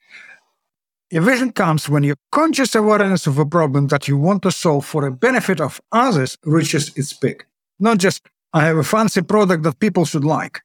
A 1.11 1.19
vision 1.19 1.51
comes 1.51 1.89
when 1.89 2.03
your 2.03 2.17
conscious 2.31 2.75
awareness 2.75 3.25
of 3.25 3.39
a 3.39 3.45
problem 3.45 3.87
that 3.87 4.07
you 4.07 4.15
want 4.15 4.43
to 4.43 4.51
solve 4.51 4.85
for 4.85 5.05
a 5.05 5.11
benefit 5.11 5.59
of 5.59 5.81
others 5.91 6.37
reaches 6.45 6.95
its 6.95 7.13
peak. 7.13 7.45
Not 7.79 7.97
just, 7.97 8.21
I 8.53 8.65
have 8.65 8.77
a 8.77 8.83
fancy 8.83 9.23
product 9.23 9.63
that 9.63 9.79
people 9.79 10.05
should 10.05 10.23
like. 10.23 10.61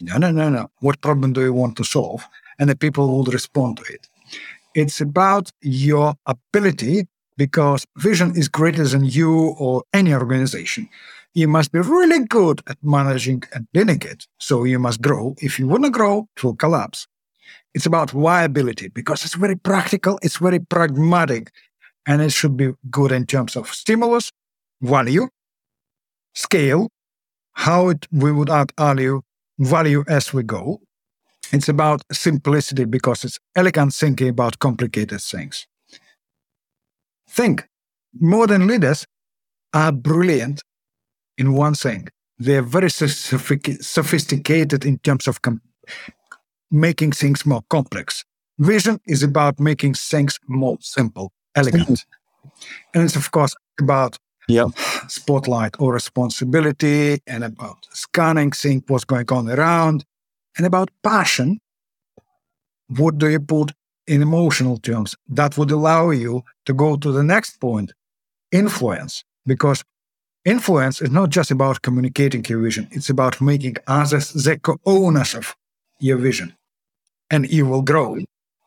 No, 0.00 0.16
no, 0.18 0.32
no, 0.32 0.48
no. 0.48 0.70
What 0.80 1.00
problem 1.00 1.32
do 1.32 1.42
you 1.42 1.52
want 1.52 1.76
to 1.76 1.84
solve? 1.84 2.26
And 2.58 2.68
the 2.68 2.76
people 2.76 3.06
will 3.08 3.24
respond 3.24 3.76
to 3.76 3.84
it. 3.92 4.08
It's 4.74 5.00
about 5.00 5.52
your 5.60 6.14
ability 6.26 7.06
because 7.36 7.86
vision 7.96 8.36
is 8.36 8.48
greater 8.48 8.84
than 8.88 9.04
you 9.04 9.54
or 9.58 9.84
any 9.92 10.12
organization. 10.12 10.88
You 11.36 11.48
must 11.48 11.70
be 11.70 11.80
really 11.80 12.24
good 12.24 12.62
at 12.66 12.78
managing 12.82 13.42
and 13.52 13.68
leading 13.74 14.00
it. 14.00 14.26
So 14.40 14.64
you 14.64 14.78
must 14.78 15.02
grow. 15.02 15.34
If 15.42 15.58
you 15.58 15.68
want 15.68 15.84
to 15.84 15.90
grow, 15.90 16.28
it 16.34 16.42
will 16.42 16.56
collapse. 16.56 17.06
It's 17.74 17.84
about 17.84 18.10
viability 18.10 18.88
because 18.88 19.22
it's 19.22 19.34
very 19.34 19.54
practical, 19.54 20.18
it's 20.22 20.38
very 20.38 20.60
pragmatic, 20.60 21.52
and 22.06 22.22
it 22.22 22.32
should 22.32 22.56
be 22.56 22.72
good 22.90 23.12
in 23.12 23.26
terms 23.26 23.54
of 23.54 23.68
stimulus, 23.68 24.32
value, 24.80 25.28
scale, 26.34 26.88
how 27.52 27.90
it, 27.90 28.06
we 28.10 28.32
would 28.32 28.48
add 28.48 28.72
value, 28.78 29.20
value 29.58 30.04
as 30.08 30.32
we 30.32 30.42
go. 30.42 30.80
It's 31.52 31.68
about 31.68 32.00
simplicity 32.10 32.86
because 32.86 33.24
it's 33.24 33.38
elegant 33.54 33.92
thinking 33.92 34.30
about 34.30 34.58
complicated 34.58 35.20
things. 35.20 35.66
Think 37.28 37.68
modern 38.18 38.66
leaders 38.66 39.06
are 39.74 39.92
brilliant 39.92 40.62
in 41.38 41.52
one 41.54 41.74
thing. 41.74 42.08
They're 42.38 42.62
very 42.62 42.90
sophisticated 42.90 44.84
in 44.84 44.98
terms 44.98 45.26
of 45.28 45.40
com- 45.42 45.62
making 46.70 47.12
things 47.12 47.46
more 47.46 47.62
complex. 47.70 48.24
Vision 48.58 49.00
is 49.06 49.22
about 49.22 49.60
making 49.60 49.94
things 49.94 50.38
more 50.48 50.78
simple, 50.80 51.32
elegant. 51.54 51.88
Mm-hmm. 51.88 52.94
and 52.94 53.04
it's, 53.04 53.16
of 53.16 53.30
course, 53.30 53.54
about 53.80 54.18
spotlight 55.08 55.74
or 55.80 55.92
responsibility 55.92 57.20
and 57.26 57.42
about 57.44 57.86
scanning, 57.92 58.52
seeing 58.52 58.82
what's 58.86 59.04
going 59.04 59.30
on 59.30 59.48
around, 59.50 60.04
and 60.56 60.66
about 60.66 60.90
passion. 61.02 61.58
What 62.88 63.18
do 63.18 63.28
you 63.28 63.40
put 63.40 63.72
in 64.06 64.22
emotional 64.22 64.78
terms? 64.78 65.16
That 65.28 65.58
would 65.58 65.70
allow 65.70 66.10
you 66.10 66.42
to 66.66 66.72
go 66.72 66.96
to 66.96 67.10
the 67.12 67.24
next 67.24 67.60
point 67.60 67.92
influence, 68.52 69.24
because 69.44 69.82
influence 70.46 71.02
is 71.02 71.10
not 71.10 71.28
just 71.30 71.50
about 71.50 71.82
communicating 71.82 72.44
your 72.48 72.60
vision, 72.60 72.88
it's 72.90 73.10
about 73.10 73.40
making 73.40 73.76
others 73.86 74.32
the 74.32 74.58
co 74.58 74.78
owners 74.86 75.34
of 75.34 75.54
your 75.98 76.16
vision. 76.16 76.54
And 77.30 77.50
you 77.50 77.66
will 77.66 77.82
grow. 77.82 78.18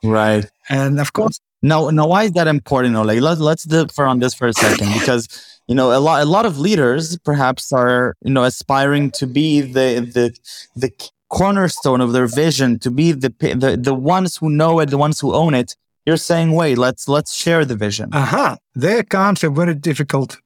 Right. 0.03 0.45
And 0.69 0.99
of 0.99 1.13
course. 1.13 1.39
Now, 1.61 1.89
now, 1.89 2.07
why 2.07 2.23
is 2.23 2.31
that 2.33 2.47
important? 2.47 2.95
Oleg? 2.95 3.21
Let's 3.21 3.41
let's 3.41 3.63
differ 3.63 4.05
on 4.05 4.19
this 4.19 4.33
for 4.33 4.47
a 4.47 4.53
second 4.53 4.93
because 4.93 5.27
you 5.67 5.75
know 5.75 5.91
a 5.91 5.99
lot 5.99 6.21
a 6.21 6.25
lot 6.25 6.45
of 6.45 6.57
leaders 6.57 7.17
perhaps 7.19 7.73
are 7.73 8.15
you 8.23 8.31
know 8.31 8.45
aspiring 8.45 9.11
to 9.19 9.27
be 9.27 9.59
the 9.59 9.99
the 9.99 10.33
the 10.77 10.89
cornerstone 11.29 12.01
of 12.01 12.11
their 12.11 12.27
vision, 12.27 12.79
to 12.79 12.91
be 12.91 13.11
the 13.11 13.29
the 13.63 13.77
the 13.77 13.93
ones 13.93 14.37
who 14.37 14.49
know 14.49 14.79
it, 14.79 14.89
the 14.89 14.97
ones 14.97 15.19
who 15.19 15.33
own 15.33 15.53
it. 15.53 15.75
You're 16.05 16.17
saying, 16.17 16.53
wait, 16.53 16.77
let's 16.77 17.07
let's 17.07 17.35
share 17.35 17.65
the 17.65 17.75
vision. 17.75 18.09
Aha! 18.13 18.23
Uh-huh. 18.23 18.57
There 18.73 19.03
comes 19.03 19.43
a 19.43 19.49
very 19.49 19.75
difficult 19.75 20.37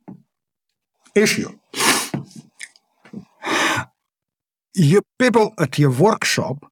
issue. 1.15 1.49
You 4.75 5.01
people 5.19 5.53
at 5.59 5.77
your 5.77 5.91
workshop 5.91 6.65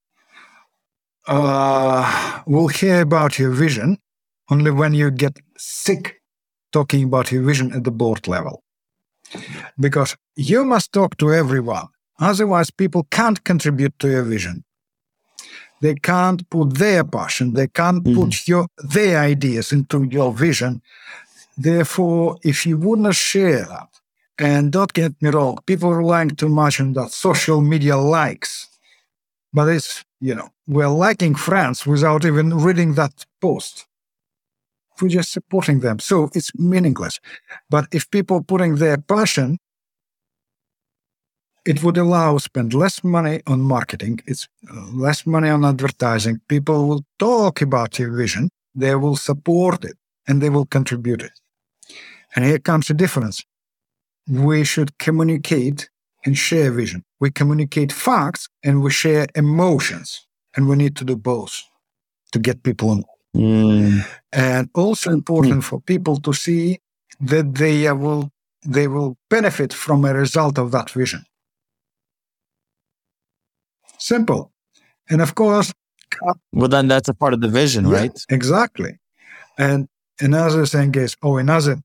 uh, 1.28 2.42
will 2.48 2.68
hear 2.68 3.02
about 3.02 3.38
your 3.38 3.52
vision 3.52 3.98
only 4.50 4.72
when 4.72 4.94
you 4.94 5.12
get 5.12 5.40
sick 5.58 6.22
talking 6.72 7.04
about 7.04 7.32
your 7.32 7.44
vision 7.44 7.72
at 7.74 7.84
the 7.84 7.92
board 7.92 8.28
level. 8.28 8.64
Because 9.80 10.18
you 10.36 10.66
must 10.66 10.92
talk 10.92 11.18
to 11.18 11.34
everyone. 11.34 11.88
Otherwise, 12.20 12.72
people 12.72 13.08
can't 13.12 13.44
contribute 13.44 13.98
to 14.00 14.10
your 14.10 14.24
vision. 14.24 14.64
They 15.82 15.96
can't 15.96 16.48
put 16.50 16.78
their 16.78 17.04
passion, 17.04 17.54
they 17.54 17.68
can't 17.68 18.04
mm-hmm. 18.04 18.22
put 18.22 18.48
your 18.48 18.68
their 18.78 19.20
ideas 19.20 19.72
into 19.72 20.04
your 20.04 20.32
vision. 20.32 20.82
Therefore, 21.58 22.38
if 22.44 22.66
you 22.66 22.78
would 22.78 23.00
not 23.00 23.16
share 23.16 23.66
and 24.42 24.72
don't 24.72 24.92
get 24.94 25.22
me 25.22 25.30
wrong, 25.30 25.60
people 25.68 25.92
are 25.92 26.00
relying 26.00 26.32
too 26.32 26.50
much 26.50 26.82
on 26.82 26.94
that 26.94 27.12
social 27.12 27.62
media 27.62 27.96
likes. 27.96 28.68
But 29.54 29.68
it's, 29.70 30.04
you 30.20 30.34
know, 30.34 30.50
we're 30.68 30.88
liking 30.88 31.36
friends 31.36 31.86
without 31.86 32.26
even 32.26 32.58
reading 32.58 32.96
that 32.96 33.24
post. 33.40 33.86
We're 35.00 35.10
just 35.10 35.32
supporting 35.32 35.82
them. 35.82 36.00
So 36.00 36.32
it's 36.34 36.56
meaningless. 36.56 37.20
But 37.70 37.86
if 37.92 38.10
people 38.10 38.42
putting 38.42 38.78
their 38.78 38.98
passion, 38.98 39.60
it 41.64 41.84
would 41.84 41.98
allow 41.98 42.40
spend 42.40 42.74
less 42.74 43.04
money 43.04 43.42
on 43.46 43.62
marketing. 43.62 44.22
It's 44.26 44.48
uh, 44.72 44.88
less 44.92 45.28
money 45.28 45.50
on 45.50 45.64
advertising. 45.64 46.42
People 46.48 46.88
will 46.88 47.06
talk 47.20 47.62
about 47.62 48.00
your 48.00 48.12
vision. 48.12 48.50
They 48.74 48.96
will 48.96 49.18
support 49.18 49.86
it 49.86 49.98
and 50.28 50.42
they 50.42 50.50
will 50.50 50.66
contribute 50.66 51.22
it. 51.22 51.34
And 52.36 52.44
here 52.44 52.58
comes 52.60 52.88
the 52.88 52.96
difference 52.96 53.44
we 54.28 54.64
should 54.64 54.98
communicate 54.98 55.90
and 56.26 56.38
share 56.38 56.72
vision. 56.72 57.04
We 57.20 57.32
communicate 57.32 57.92
facts 57.92 58.48
and 58.64 58.82
we 58.82 58.92
share 58.92 59.28
emotions. 59.36 60.26
And 60.56 60.68
we 60.68 60.76
need 60.76 60.96
to 60.98 61.06
do 61.06 61.16
both 61.16 61.62
to 62.34 62.40
get 62.40 62.64
people 62.64 62.90
on. 62.90 63.04
Mm. 63.36 64.06
And 64.34 64.70
also 64.74 65.12
important 65.12 65.62
mm. 65.62 65.64
for 65.64 65.80
people 65.80 66.18
to 66.18 66.34
see 66.34 66.80
that 67.22 67.56
they 67.56 67.92
will 67.92 68.32
they 68.64 68.88
will 68.88 69.18
benefit 69.30 69.74
from 69.74 70.06
a 70.06 70.14
result 70.14 70.60
of 70.60 70.72
that 70.72 70.90
vision. 70.90 71.24
Simple. 73.98 74.52
And 75.10 75.22
of 75.22 75.36
course 75.36 75.72
Well 76.52 76.68
then 76.68 76.88
that's 76.88 77.08
a 77.08 77.14
part 77.14 77.34
of 77.34 77.42
the 77.42 77.48
vision, 77.48 77.88
yeah, 77.88 77.98
right? 77.98 78.26
Exactly. 78.30 79.00
And 79.58 79.88
another 80.20 80.66
thing 80.66 80.94
is, 80.96 81.16
oh, 81.24 81.38
another 81.38 81.78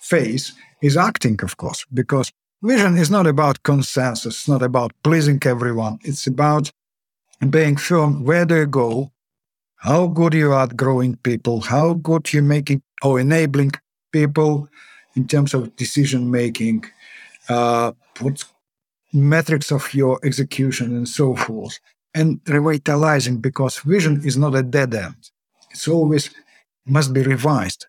phase 0.00 0.52
is 0.82 0.96
acting, 0.96 1.38
of 1.42 1.56
course, 1.56 1.86
because 1.94 2.32
vision 2.62 2.96
is 2.98 3.10
not 3.10 3.26
about 3.26 3.62
consensus, 3.62 4.34
it's 4.34 4.48
not 4.48 4.62
about 4.62 4.92
pleasing 5.02 5.40
everyone. 5.46 5.98
It's 6.02 6.26
about 6.26 6.70
being 7.48 7.76
firm 7.76 8.24
where 8.24 8.44
do 8.44 8.56
you 8.56 8.66
go, 8.66 9.12
how 9.76 10.06
good 10.06 10.34
you 10.34 10.52
are 10.52 10.64
at 10.64 10.76
growing 10.76 11.16
people, 11.16 11.60
how 11.60 11.94
good 11.94 12.32
you're 12.32 12.42
making 12.42 12.82
or 13.02 13.18
enabling 13.18 13.72
people 14.12 14.68
in 15.16 15.26
terms 15.26 15.54
of 15.54 15.74
decision 15.76 16.30
making, 16.30 16.84
uh, 17.48 17.92
what 18.20 18.44
metrics 19.12 19.70
of 19.72 19.92
your 19.94 20.18
execution 20.24 20.96
and 20.96 21.08
so 21.08 21.34
forth, 21.34 21.78
and 22.14 22.40
revitalizing 22.46 23.38
because 23.38 23.78
vision 23.80 24.22
is 24.24 24.36
not 24.36 24.54
a 24.54 24.62
dead 24.62 24.94
end. 24.94 25.30
It's 25.70 25.88
always 25.88 26.30
must 26.86 27.12
be 27.12 27.22
revised. 27.22 27.86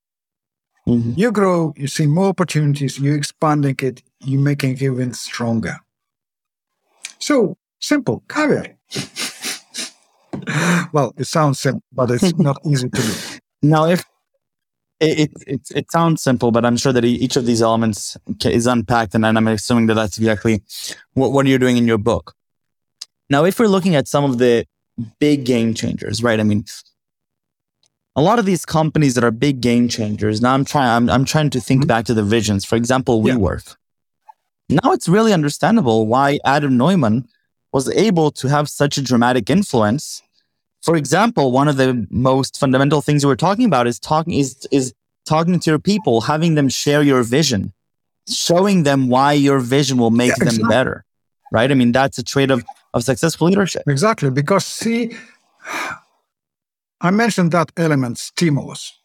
Mm-hmm. 0.88 1.14
You 1.16 1.32
grow, 1.32 1.74
you 1.78 1.88
see 1.88 2.08
more 2.08 2.28
opportunities, 2.28 3.00
you're 3.00 3.16
expanding 3.16 3.76
it, 3.82 4.04
you're 4.20 4.42
making 4.42 4.72
it 4.72 4.82
even 4.82 5.14
stronger. 5.14 5.78
So 7.20 7.58
simple, 7.80 8.24
caviar. 8.28 8.76
well, 10.92 11.14
it 11.18 11.26
sounds 11.26 11.60
simple, 11.60 11.84
but 11.94 12.12
it's 12.12 12.34
not 12.38 12.58
easy 12.66 12.90
to 12.90 13.02
do. 13.02 13.14
Now, 13.62 13.86
if 13.86 14.04
it, 15.00 15.32
it, 15.48 15.62
it, 15.74 15.92
sounds 15.92 16.22
simple, 16.22 16.52
but 16.52 16.66
I'm 16.66 16.78
sure 16.78 16.94
that 16.94 17.06
each 17.06 17.36
of 17.36 17.46
these 17.46 17.62
elements 17.62 18.18
is 18.46 18.68
unpacked, 18.68 19.16
and 19.16 19.26
I'm 19.26 19.48
assuming 19.48 19.88
that 19.88 19.96
that's 19.96 20.18
exactly 20.18 20.64
what, 21.14 21.32
what 21.32 21.46
you're 21.46 21.60
doing 21.60 21.78
in 21.78 21.88
your 21.88 21.98
book. 21.98 22.36
Now, 23.30 23.46
if 23.46 23.60
we're 23.60 23.68
looking 23.68 23.96
at 23.96 24.08
some 24.08 24.24
of 24.24 24.38
the 24.38 24.66
big 25.20 25.46
game 25.46 25.74
changers, 25.74 26.22
right? 26.22 26.40
I 26.40 26.44
mean, 26.44 26.66
a 28.16 28.22
lot 28.22 28.40
of 28.40 28.46
these 28.46 28.66
companies 28.66 29.16
that 29.16 29.24
are 29.24 29.32
big 29.32 29.62
game 29.62 29.88
changers. 29.88 30.42
Now, 30.42 30.54
I'm 30.54 30.66
trying. 30.66 30.90
I'm, 30.90 31.10
I'm 31.10 31.26
trying 31.26 31.50
to 31.52 31.60
think 31.60 31.82
mm-hmm. 31.82 31.88
back 31.88 32.06
to 32.06 32.14
the 32.14 32.24
visions. 32.24 32.66
For 32.66 32.76
example, 32.76 33.22
WeWork. 33.22 33.76
Yeah. 34.70 34.80
Now 34.84 34.94
it's 34.94 35.08
really 35.10 35.34
understandable 35.34 36.08
why 36.08 36.40
Adam 36.46 36.78
Neumann 36.78 37.28
was 37.72 37.90
able 37.90 38.32
to 38.32 38.48
have 38.48 38.70
such 38.70 38.98
a 38.98 39.02
dramatic 39.02 39.50
influence 39.50 40.22
for 40.84 40.98
example, 40.98 41.54
one 41.54 41.70
of 41.70 41.78
the 41.78 42.06
most 42.12 42.60
fundamental 42.60 43.02
things 43.02 43.24
we 43.24 43.30
were 43.30 43.38
talking 43.38 43.66
about 43.66 43.88
is 43.88 44.00
talking 44.00 44.34
is 44.34 44.68
is 44.70 44.94
talking 45.26 45.58
to 45.62 45.70
your 45.72 45.80
people, 45.80 46.20
having 46.20 46.56
them 46.56 46.68
share 46.68 47.02
your 47.02 47.24
vision, 47.24 47.72
showing 48.28 48.84
them 48.84 49.08
why 49.08 49.32
your 49.32 49.60
vision 49.60 49.98
will 49.98 50.12
make 50.12 50.34
yeah, 50.38 50.50
them 50.50 50.68
better. 50.68 51.06
Right? 51.54 51.72
I 51.72 51.74
mean, 51.74 51.94
that's 51.94 52.18
a 52.18 52.24
trait 52.24 52.52
of, 52.52 52.66
of 52.94 53.06
successful 53.06 53.48
leadership. 53.48 53.84
Exactly. 53.88 54.30
Because 54.30 54.66
see, 54.66 55.16
I 57.04 57.12
mentioned 57.12 57.52
that 57.52 57.72
element 57.76 58.18
stimulus. 58.18 58.98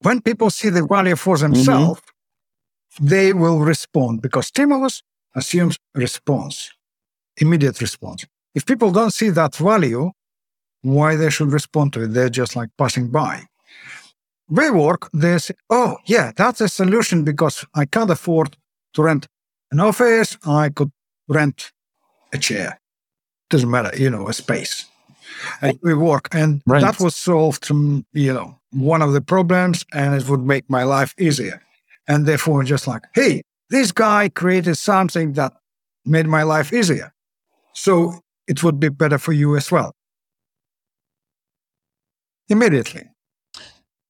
When 0.00 0.20
people 0.20 0.50
see 0.50 0.68
the 0.68 0.84
value 0.84 1.16
for 1.16 1.36
mm-hmm. 1.36 1.54
themselves, 1.54 2.00
mm-hmm. 2.00 3.06
they 3.06 3.32
will 3.32 3.60
respond 3.60 4.20
because 4.20 4.48
stimulus 4.48 5.02
assumes 5.36 5.78
response, 5.94 6.70
immediate 7.36 7.80
response. 7.80 8.26
If 8.54 8.66
people 8.66 8.90
don't 8.90 9.12
see 9.12 9.30
that 9.30 9.54
value, 9.54 10.10
why 10.82 11.16
they 11.16 11.30
should 11.30 11.52
respond 11.52 11.92
to 11.94 12.02
it? 12.02 12.08
They're 12.08 12.28
just 12.28 12.56
like 12.56 12.70
passing 12.76 13.10
by. 13.10 13.46
WeWork, 14.50 15.08
they 15.14 15.38
say, 15.38 15.54
oh, 15.70 15.96
yeah, 16.04 16.32
that's 16.36 16.60
a 16.60 16.68
solution 16.68 17.24
because 17.24 17.64
I 17.74 17.86
can't 17.86 18.10
afford 18.10 18.56
to 18.94 19.02
rent 19.02 19.26
an 19.70 19.80
office. 19.80 20.36
I 20.44 20.68
could 20.68 20.90
rent 21.28 21.72
a 22.32 22.38
chair. 22.38 22.78
Doesn't 23.48 23.70
matter, 23.70 23.96
you 23.96 24.10
know, 24.10 24.28
a 24.28 24.32
space. 24.32 24.86
And 25.60 25.80
WeWork. 25.80 26.28
And 26.32 26.62
right. 26.66 26.82
that 26.82 27.00
was 27.00 27.16
solved, 27.16 27.64
from, 27.64 28.04
you 28.12 28.32
know, 28.32 28.58
one 28.72 29.02
of 29.02 29.12
the 29.12 29.20
problems 29.20 29.84
and 29.92 30.14
it 30.14 30.28
would 30.28 30.44
make 30.44 30.68
my 30.68 30.82
life 30.82 31.14
easier. 31.18 31.62
And 32.08 32.26
therefore, 32.26 32.62
just 32.64 32.86
like, 32.86 33.02
hey, 33.14 33.42
this 33.70 33.92
guy 33.92 34.28
created 34.28 34.76
something 34.76 35.32
that 35.34 35.52
made 36.04 36.26
my 36.26 36.42
life 36.42 36.72
easier. 36.72 37.12
So 37.72 38.20
it 38.46 38.62
would 38.62 38.78
be 38.78 38.88
better 38.88 39.18
for 39.18 39.32
you 39.32 39.56
as 39.56 39.70
well. 39.70 39.94
Immediately. 42.48 43.08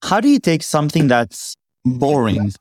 How 0.02 0.20
do 0.20 0.28
you 0.28 0.38
take 0.38 0.62
something 0.62 1.06
that's 1.08 1.54
boring? 1.84 2.52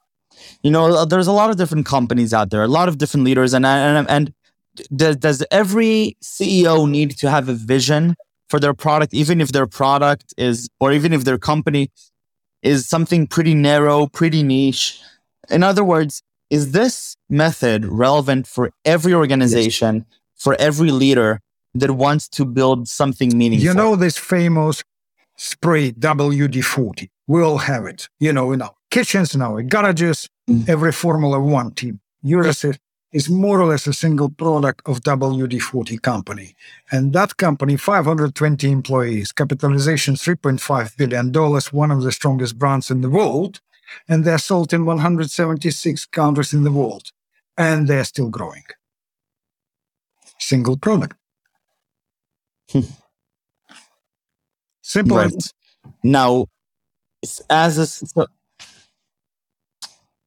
You 0.61 0.71
know, 0.71 0.95
uh, 0.95 1.05
there's 1.05 1.27
a 1.27 1.31
lot 1.31 1.49
of 1.49 1.57
different 1.57 1.85
companies 1.85 2.33
out 2.33 2.51
there, 2.51 2.63
a 2.63 2.67
lot 2.67 2.87
of 2.87 2.97
different 2.97 3.25
leaders, 3.25 3.53
and 3.53 3.65
and, 3.65 4.09
and 4.09 4.33
does, 4.95 5.17
does 5.17 5.45
every 5.51 6.17
CEO 6.23 6.89
need 6.89 7.11
to 7.17 7.29
have 7.29 7.49
a 7.49 7.53
vision 7.53 8.15
for 8.53 8.59
their 8.59 8.75
product, 8.75 9.15
even 9.15 9.41
if 9.41 9.51
their 9.51 9.65
product 9.65 10.31
is, 10.37 10.69
or 10.79 10.91
even 10.91 11.11
if 11.11 11.23
their 11.23 11.39
company 11.39 11.89
is 12.61 12.87
something 12.87 13.25
pretty 13.25 13.55
narrow, 13.55 14.05
pretty 14.05 14.43
niche? 14.43 15.01
In 15.49 15.63
other 15.63 15.83
words, 15.83 16.21
is 16.51 16.71
this 16.71 17.17
method 17.27 17.83
relevant 17.83 18.45
for 18.45 18.69
every 18.85 19.11
organization, 19.11 19.93
yes. 19.95 20.19
for 20.35 20.53
every 20.59 20.91
leader, 20.91 21.39
that 21.73 21.89
wants 22.05 22.29
to 22.37 22.45
build 22.45 22.87
something 22.87 23.35
meaningful. 23.35 23.65
You 23.65 23.73
know 23.73 23.95
this 23.95 24.19
famous 24.19 24.83
spray 25.35 25.91
WD 25.91 26.63
40. 26.63 27.09
We 27.25 27.41
all 27.41 27.57
have 27.57 27.87
it, 27.87 28.07
you 28.19 28.31
know, 28.31 28.51
in 28.51 28.61
our 28.61 28.75
kitchens, 28.91 29.33
in 29.33 29.41
our 29.41 29.63
garages, 29.63 30.29
mm. 30.47 30.69
every 30.69 30.91
Formula 30.91 31.39
One 31.39 31.71
team 31.71 32.01
uses 32.21 32.63
it. 32.65 32.77
Is 33.13 33.29
more 33.29 33.61
or 33.61 33.67
less 33.67 33.85
a 33.85 33.93
single 33.93 34.29
product 34.29 34.87
of 34.87 35.01
WD 35.01 35.61
40 35.61 35.99
company. 35.99 36.55
And 36.91 37.13
that 37.13 37.37
company, 37.37 37.77
520 37.77 38.71
employees, 38.71 39.31
capitalization 39.31 40.15
$3.5 40.15 40.97
billion, 40.97 41.31
one 41.31 41.61
one 41.71 41.91
of 41.91 42.01
the 42.01 42.11
strongest 42.11 42.57
brands 42.57 42.89
in 42.89 43.01
the 43.01 43.09
world. 43.09 43.61
And 44.07 44.25
they're 44.25 44.39
sold 44.39 44.73
in 44.73 44.85
176 44.85 46.05
countries 46.07 46.53
in 46.53 46.63
the 46.63 46.71
world. 46.71 47.11
And 47.55 47.87
they're 47.87 48.03
still 48.03 48.29
growing. 48.29 48.63
Single 50.39 50.77
product. 50.77 51.15
Simple. 54.81 55.17
Right. 55.17 55.53
Now, 56.03 56.47
as 57.49 57.77
a 57.77 57.87
so, 57.87 58.27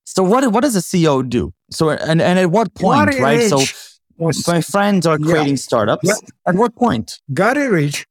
so, 0.05 0.23
what 0.23 0.51
what 0.53 0.63
does 0.63 0.77
a 0.77 0.81
CEO 0.81 1.29
do? 1.29 1.53
So 1.71 1.91
and 1.91 2.23
and 2.23 2.39
at 2.39 2.51
what 2.51 2.75
point, 2.75 3.11
Gary 3.11 3.23
right? 3.23 3.53
Rich 3.53 3.75
so 4.19 4.53
my 4.53 4.61
friends 4.61 5.07
are 5.07 5.19
creating 5.19 5.57
yeah. 5.57 5.69
startups. 5.69 6.05
Yeah. 6.05 6.15
At 6.47 6.55
what 6.55 6.75
point? 6.75 7.21
Garry 7.35 7.69
Ridge 7.69 8.07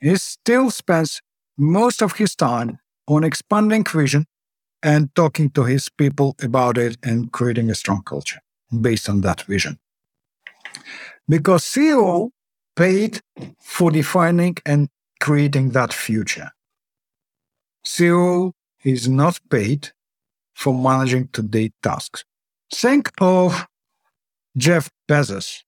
he 0.00 0.16
still 0.16 0.70
spends 0.70 1.20
most 1.58 2.02
of 2.02 2.14
his 2.14 2.34
time 2.34 2.78
on 3.06 3.22
expanding 3.22 3.84
vision 3.84 4.26
and 4.82 5.14
talking 5.14 5.50
to 5.50 5.64
his 5.64 5.90
people 5.90 6.34
about 6.42 6.78
it 6.78 6.96
and 7.02 7.30
creating 7.32 7.68
a 7.70 7.74
strong 7.74 8.02
culture 8.02 8.40
based 8.80 9.08
on 9.08 9.20
that 9.20 9.42
vision. 9.42 9.78
Because 11.28 11.62
CEO 11.64 12.30
paid 12.74 13.20
for 13.60 13.90
defining 13.90 14.56
and 14.64 14.88
creating 15.20 15.70
that 15.70 15.92
future. 15.92 16.50
CEO 17.84 18.52
is 18.82 19.06
not 19.06 19.38
paid 19.50 19.90
for 20.54 20.72
managing 20.74 21.28
today's 21.28 21.72
tasks. 21.82 22.24
Think 22.72 23.10
of 23.20 23.66
Jeff 24.56 24.90
Bezos. 25.08 25.62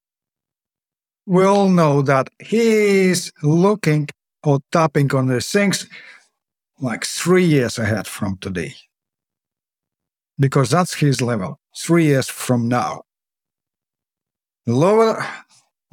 We 1.27 1.45
all 1.45 1.69
know 1.69 2.03
that 2.03 2.29
he 2.41 3.11
is 3.11 3.33
looking 3.43 4.09
or 4.43 4.61
tapping 4.73 5.15
on 5.15 5.27
the 5.27 5.41
things 5.41 5.87
like 6.81 7.05
three 7.05 7.45
years 7.45 7.79
ahead 7.79 8.07
from 8.07 8.38
today. 8.38 8.75
Because 10.38 10.71
that's 10.71 10.95
his 10.95 11.23
level, 11.23 11.61
three 11.77 12.07
years 12.07 12.29
from 12.29 12.69
now. 12.69 13.03
Lower 14.67 15.25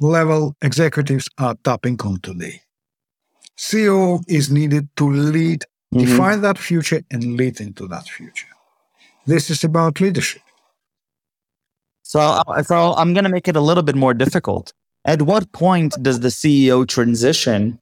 level 0.00 0.56
executives 0.62 1.28
are 1.38 1.54
tapping 1.62 2.00
on 2.02 2.20
today. 2.20 2.62
CEO 3.56 4.24
is 4.26 4.50
needed 4.50 4.88
to 4.96 5.10
lead, 5.10 5.64
mm-hmm. 5.94 6.06
define 6.06 6.40
that 6.40 6.58
future, 6.58 7.02
and 7.10 7.36
lead 7.36 7.60
into 7.60 7.86
that 7.88 8.08
future. 8.08 8.48
This 9.26 9.50
is 9.50 9.62
about 9.62 10.00
leadership. 10.00 10.42
So, 12.10 12.18
uh, 12.18 12.62
so 12.64 12.92
I'm 12.94 13.14
going 13.14 13.22
to 13.22 13.30
make 13.30 13.46
it 13.46 13.54
a 13.54 13.60
little 13.60 13.84
bit 13.84 13.94
more 13.94 14.14
difficult. 14.14 14.72
At 15.04 15.22
what 15.22 15.52
point 15.52 15.94
does 16.02 16.18
the 16.18 16.32
CEO 16.40 16.84
transition 16.84 17.78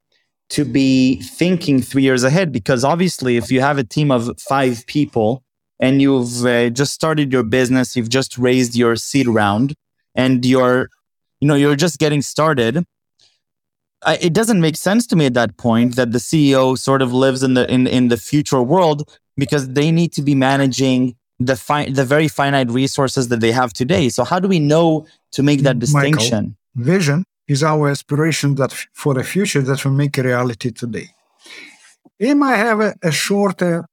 to 0.51 0.67
be 0.67 1.23
thinking 1.23 1.81
three 1.81 2.03
years 2.03 2.25
ahead? 2.25 2.53
Because 2.53 2.85
obviously, 2.85 3.39
if 3.39 3.51
you 3.51 3.63
have 3.63 3.79
a 3.79 3.85
team 3.85 4.11
of 4.11 4.39
five 4.39 4.87
people 4.87 5.43
and 5.81 6.03
you've 6.03 6.45
uh, 6.45 6.69
just 6.69 6.93
started 6.93 7.33
your 7.33 7.43
business, 7.43 7.97
you've 7.97 8.11
just 8.11 8.37
raised 8.37 8.77
your 8.77 8.97
seed 8.97 9.29
round, 9.29 9.75
and 10.15 10.45
you're 10.45 10.91
you 11.41 11.49
know 11.49 11.55
you're 11.55 11.77
just 11.77 11.99
getting 11.99 12.21
started 12.21 12.85
I, 14.05 14.17
it 14.21 14.33
doesn't 14.33 14.61
make 14.61 14.77
sense 14.77 15.07
to 15.09 15.17
me 15.17 15.27
at 15.27 15.35
that 15.35 15.57
point 15.57 15.97
that 15.97 16.13
the 16.13 16.19
ceo 16.19 16.77
sort 16.77 17.03
of 17.03 17.13
lives 17.13 17.43
in 17.43 17.55
the 17.55 17.73
in, 17.73 17.87
in 17.87 18.09
the 18.09 18.17
future 18.17 18.63
world 18.63 19.09
because 19.37 19.69
they 19.69 19.91
need 19.91 20.13
to 20.15 20.23
be 20.23 20.35
managing 20.35 21.17
the 21.39 21.57
fi- 21.57 21.91
the 21.91 22.05
very 22.05 22.29
finite 22.29 22.71
resources 22.71 23.29
that 23.29 23.41
they 23.41 23.53
have 23.53 23.73
today. 23.73 24.09
So 24.09 24.25
how 24.25 24.39
do 24.39 24.49
we 24.49 24.59
know 24.59 25.07
to 25.33 25.43
make 25.43 25.63
that 25.63 25.79
distinction? 25.79 26.57
Michael, 26.75 26.93
vision 26.95 27.25
is 27.47 27.63
our 27.63 27.89
aspiration 27.89 28.57
that 28.57 28.73
f- 28.73 28.87
for 28.93 29.15
the 29.15 29.25
future 29.25 29.63
that 29.63 29.85
will 29.85 29.93
make 29.93 30.19
a 30.19 30.23
reality 30.23 30.71
today. 30.71 31.09
It 32.19 32.35
might 32.35 32.57
have 32.57 32.81
a, 32.81 32.95
a 33.03 33.13
shorter 33.13 33.87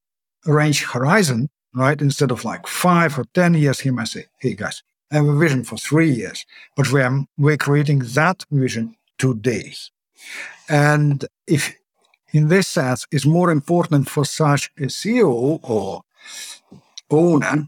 range 0.45 0.83
horizon 0.83 1.49
right 1.73 2.01
instead 2.01 2.31
of 2.31 2.45
like 2.45 2.67
five 2.67 3.17
or 3.19 3.25
ten 3.33 3.53
years 3.53 3.79
he 3.79 3.91
might 3.91 4.07
say 4.07 4.25
hey 4.39 4.53
guys 4.53 4.83
I 5.11 5.15
have 5.15 5.27
a 5.27 5.37
vision 5.37 5.63
for 5.63 5.77
three 5.77 6.09
years, 6.11 6.45
but 6.75 6.91
we're, 6.91 7.25
we're 7.37 7.57
creating 7.57 7.99
that 7.99 8.43
vision 8.51 8.95
today. 9.17 9.73
And 10.67 11.25
if 11.47 11.73
in 12.33 12.47
this 12.49 12.67
sense, 12.67 13.05
it's 13.11 13.25
more 13.25 13.51
important 13.51 14.09
for 14.09 14.25
such 14.25 14.71
a 14.77 14.87
CEO 14.87 15.59
or 15.63 16.01
owner 17.09 17.67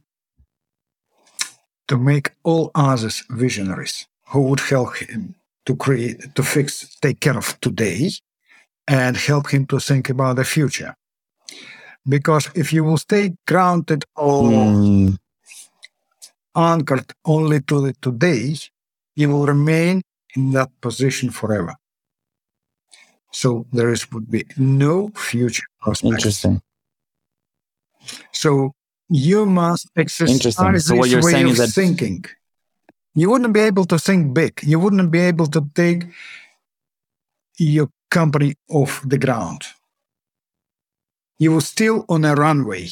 to 1.88 1.98
make 1.98 2.32
all 2.44 2.72
others 2.76 3.24
visionaries 3.30 4.08
who 4.30 4.42
would 4.42 4.60
help 4.60 4.96
him 4.98 5.36
to 5.66 5.76
create, 5.76 6.36
to 6.36 6.44
fix, 6.44 6.96
take 7.02 7.20
care 7.20 7.38
of 7.38 7.60
today 7.62 8.10
and 8.88 9.18
help 9.18 9.50
him 9.50 9.66
to 9.68 9.80
think 9.80 10.10
about 10.10 10.36
the 10.36 10.46
future. 10.46 10.94
Because 12.08 12.50
if 12.56 12.72
you 12.72 12.84
will 12.84 12.98
stay 12.98 13.36
grounded 13.46 14.06
on 14.16 14.52
mm 14.52 15.18
anchored 16.58 17.14
only 17.24 17.62
to 17.62 17.82
the 17.82 17.94
today, 18.02 18.56
you 19.16 19.30
will 19.30 19.46
remain 19.46 20.02
in 20.36 20.52
that 20.52 20.70
position 20.82 21.30
forever. 21.30 21.76
So 23.32 23.68
there 23.72 23.92
is 23.92 24.12
would 24.12 24.30
be 24.32 24.46
no 24.58 25.10
future 25.10 25.68
prospects. 25.80 26.16
Interesting. 26.16 26.62
So 28.32 28.74
you 29.10 29.46
must 29.46 29.90
exercise 29.96 30.56
So 30.56 30.64
what 30.96 31.04
this 31.04 31.12
you're 31.12 31.24
way 31.24 31.32
saying 31.32 31.46
of 31.46 31.52
is 31.52 31.58
that- 31.58 31.70
thinking. 31.70 32.26
You 33.16 33.32
wouldn't 33.32 33.54
be 33.54 33.62
able 33.62 33.86
to 33.86 33.98
think 33.98 34.34
big. 34.36 34.60
You 34.64 34.80
wouldn't 34.80 35.10
be 35.12 35.20
able 35.20 35.48
to 35.48 35.68
take 35.74 36.04
your 37.58 37.90
company 38.12 38.54
off 38.70 39.02
the 39.04 39.18
ground. 39.18 39.62
You 41.40 41.52
will 41.52 41.62
still 41.62 42.06
on 42.10 42.26
a 42.26 42.36
runway. 42.36 42.90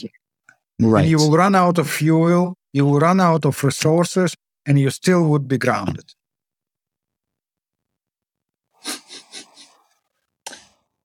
Right. 0.80 1.02
And 1.02 1.10
you 1.12 1.18
will 1.18 1.32
run 1.32 1.54
out 1.56 1.78
of 1.78 1.88
fuel, 1.90 2.58
you 2.74 2.86
will 2.86 3.00
run 3.00 3.22
out 3.22 3.46
of 3.46 3.64
resources, 3.64 4.36
and 4.66 4.80
you 4.80 4.90
still 4.90 5.24
would 5.30 5.48
be 5.48 5.58
grounded. 5.60 6.14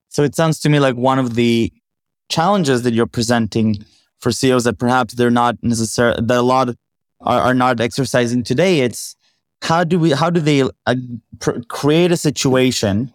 So 0.09 0.23
it 0.25 0.35
sounds 0.35 0.59
to 0.61 0.69
me 0.69 0.81
like 0.81 0.97
one 0.97 1.19
of 1.19 1.35
the 1.35 1.73
challenges 2.29 2.83
that 2.83 2.95
you're 2.95 3.07
presenting 3.07 3.85
for 4.21 4.31
CEOs 4.33 4.65
that 4.65 4.79
perhaps 4.79 5.15
they're 5.15 5.31
not 5.31 5.57
necessarily 5.63 6.21
that 6.23 6.39
a 6.39 6.43
lot 6.43 6.69
are, 7.21 7.41
are 7.41 7.55
not 7.55 7.81
exercising 7.81 8.43
today. 8.43 8.81
It's 8.81 9.17
how 9.63 9.85
do 9.85 9.99
we 9.99 10.11
how 10.13 10.31
do 10.31 10.41
they 10.41 10.63
uh, 10.63 10.95
pr- 11.39 11.61
create 11.69 12.13
a 12.13 12.17
situation 12.17 13.13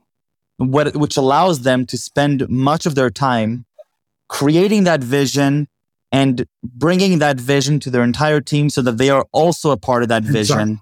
what, 0.58 0.96
which 0.96 1.18
allows 1.18 1.62
them 1.62 1.86
to 1.88 1.98
spend 1.98 2.48
much 2.50 2.86
of 2.86 2.96
their 2.96 3.10
time 3.10 3.65
creating 4.30 4.84
that 4.86 5.04
vision 5.04 5.68
and 6.12 6.46
bringing 6.63 7.20
that 7.20 7.39
vision 7.39 7.80
to 7.82 7.89
their 7.89 8.04
entire 8.04 8.39
team 8.39 8.70
so 8.70 8.82
that 8.82 8.98
they 8.98 9.10
are 9.10 9.26
also 9.34 9.72
a 9.72 9.78
part 9.78 10.02
of 10.02 10.10
that 10.10 10.24
vision 10.24 10.60
Exactly. 10.60 10.82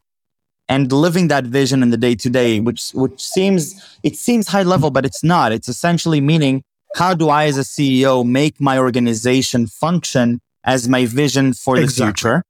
and 0.69 0.91
living 0.91 1.27
that 1.29 1.45
vision 1.45 1.81
in 1.81 1.89
the 1.89 1.97
day 1.97 2.13
to 2.15 2.29
day 2.29 2.59
which 2.59 2.91
which 2.93 3.19
seems 3.21 3.97
it 4.03 4.15
seems 4.15 4.47
high 4.49 4.63
level 4.63 4.91
but 4.91 5.05
it's 5.05 5.23
not 5.23 5.51
it's 5.51 5.67
essentially 5.69 6.21
meaning 6.21 6.63
how 6.95 7.13
do 7.13 7.29
i 7.29 7.45
as 7.45 7.57
a 7.57 7.61
ceo 7.73 8.25
make 8.25 8.55
my 8.69 8.77
organization 8.77 9.67
function 9.67 10.39
as 10.63 10.87
my 10.87 11.05
vision 11.05 11.53
for 11.53 11.75
the 11.77 11.83
Exactly. 11.83 12.05
future 12.07 12.43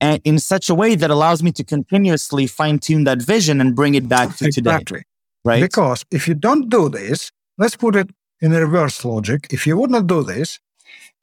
and 0.00 0.20
in 0.24 0.38
such 0.38 0.68
a 0.68 0.74
way 0.74 0.94
that 0.96 1.10
allows 1.10 1.42
me 1.42 1.50
to 1.52 1.64
continuously 1.64 2.46
fine 2.46 2.78
tune 2.78 3.04
that 3.04 3.20
vision 3.22 3.60
and 3.60 3.74
bring 3.76 3.94
it 3.94 4.08
back 4.08 4.28
to 4.36 4.50
today 4.50 4.70
Exactly. 4.76 5.02
right 5.44 5.62
Because 5.68 6.04
if 6.10 6.22
you 6.28 6.34
don't 6.34 6.68
do 6.68 6.88
this, 6.88 7.30
let's 7.58 7.76
put 7.76 7.94
it 7.96 8.08
in 8.40 8.50
reverse 8.52 9.04
logic. 9.04 9.40
If 9.56 9.66
you 9.66 9.74
wouldn't 9.78 10.06
do 10.06 10.22
this, 10.22 10.58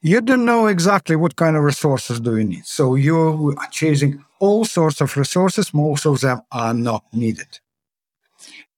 you 0.01 0.21
don't 0.21 0.45
know 0.45 0.67
exactly 0.75 1.15
what 1.15 1.35
kind 1.35 1.55
of 1.57 1.63
resources 1.63 2.19
do 2.19 2.31
you 2.37 2.45
need. 2.53 2.65
So 2.65 2.83
you're 2.95 3.53
chasing 3.79 4.23
all 4.39 4.63
sorts 4.65 5.01
of 5.01 5.15
resources. 5.17 5.65
Most 5.73 6.05
of 6.05 6.21
them 6.21 6.41
are 6.51 6.73
not 6.73 7.03
needed. 7.13 7.51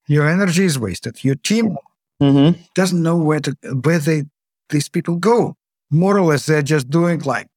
Your 0.07 0.27
energy 0.27 0.65
is 0.65 0.77
wasted. 0.77 1.23
Your 1.23 1.35
team 1.35 1.77
mm-hmm. 2.23 2.61
doesn't 2.75 3.01
know 3.07 3.17
where 3.17 3.39
to 3.45 3.51
where 3.83 3.99
they 3.99 4.23
these 4.69 4.89
people 4.89 5.15
go. 5.17 5.55
More 5.91 6.17
or 6.17 6.25
less, 6.31 6.45
they're 6.45 6.61
just 6.75 6.89
doing 6.89 7.19
like 7.33 7.47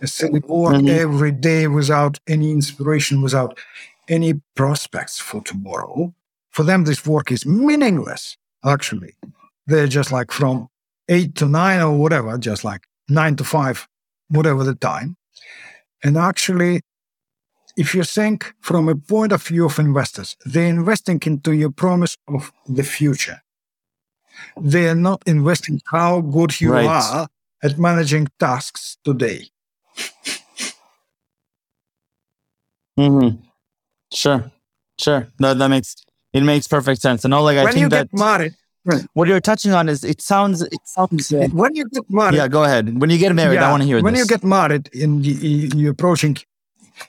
a 0.00 0.06
silly 0.06 0.40
work 0.46 0.74
Mhm. 0.76 0.88
every 0.88 1.32
day 1.32 1.66
without 1.66 2.18
any 2.26 2.50
inspiration, 2.58 3.22
without 3.22 3.58
any 4.08 4.32
prospects 4.56 5.18
for 5.28 5.42
tomorrow. 5.42 6.14
For 6.50 6.64
them, 6.64 6.84
this 6.84 7.04
work 7.06 7.30
is 7.30 7.44
meaningless. 7.46 8.36
Actually, 8.64 9.14
they're 9.66 9.86
just 9.98 10.10
like 10.12 10.30
from 10.32 10.68
eight 11.08 11.34
to 11.36 11.46
nine 11.46 11.80
or 11.80 11.92
whatever, 12.02 12.38
just 12.38 12.64
like 12.64 12.82
nine 13.08 13.36
to 13.36 13.44
five, 13.44 13.86
whatever 14.28 14.64
the 14.64 14.74
time. 14.74 15.16
And 16.02 16.16
actually, 16.16 16.80
if 17.76 17.94
you 17.94 18.04
think 18.04 18.52
from 18.60 18.88
a 18.88 18.96
point 18.96 19.32
of 19.32 19.42
view 19.46 19.66
of 19.66 19.78
investors, 19.78 20.36
they're 20.44 20.66
investing 20.80 21.20
into 21.26 21.52
your 21.52 21.70
promise 21.70 22.16
of 22.26 22.52
the 22.66 22.82
future. 22.82 23.40
They 24.60 24.88
are 24.88 24.94
not 24.94 25.22
investing 25.26 25.80
how 25.86 26.20
good 26.20 26.60
you 26.60 26.72
Right. 26.72 26.86
are 26.86 27.28
at 27.62 27.78
managing 27.78 28.28
tasks 28.38 28.96
today. 29.04 29.48
Mm-hmm. 32.98 33.36
Sure, 34.12 34.50
sure. 34.98 35.28
No, 35.38 35.54
that 35.54 35.68
makes 35.68 35.96
it 36.32 36.42
makes 36.42 36.66
perfect 36.68 37.00
sense. 37.00 37.24
And 37.24 37.32
all 37.32 37.42
like 37.44 37.58
I 37.58 37.64
when 37.64 37.72
think 37.72 37.82
you 37.84 37.88
that 37.90 38.10
get 38.10 38.18
married, 38.18 38.54
what 39.14 39.28
you're 39.28 39.40
touching 39.40 39.72
on 39.72 39.88
is 39.88 40.04
it 40.04 40.20
sounds 40.20 40.62
it 40.62 40.80
sounds 40.84 41.32
uh, 41.32 41.48
when 41.52 41.74
you 41.74 41.88
get 41.88 42.04
married, 42.10 42.36
yeah. 42.36 42.48
Go 42.48 42.64
ahead. 42.64 43.00
When 43.00 43.10
you 43.10 43.18
get 43.18 43.34
married, 43.34 43.58
I 43.58 43.70
want 43.70 43.82
to 43.82 43.86
hear 43.86 43.96
this. 43.96 44.02
when 44.04 44.14
this. 44.14 44.22
you 44.22 44.26
get 44.28 44.44
married 44.44 44.90
and 44.94 45.24
you, 45.24 45.70
you're 45.76 45.92
approaching 45.92 46.36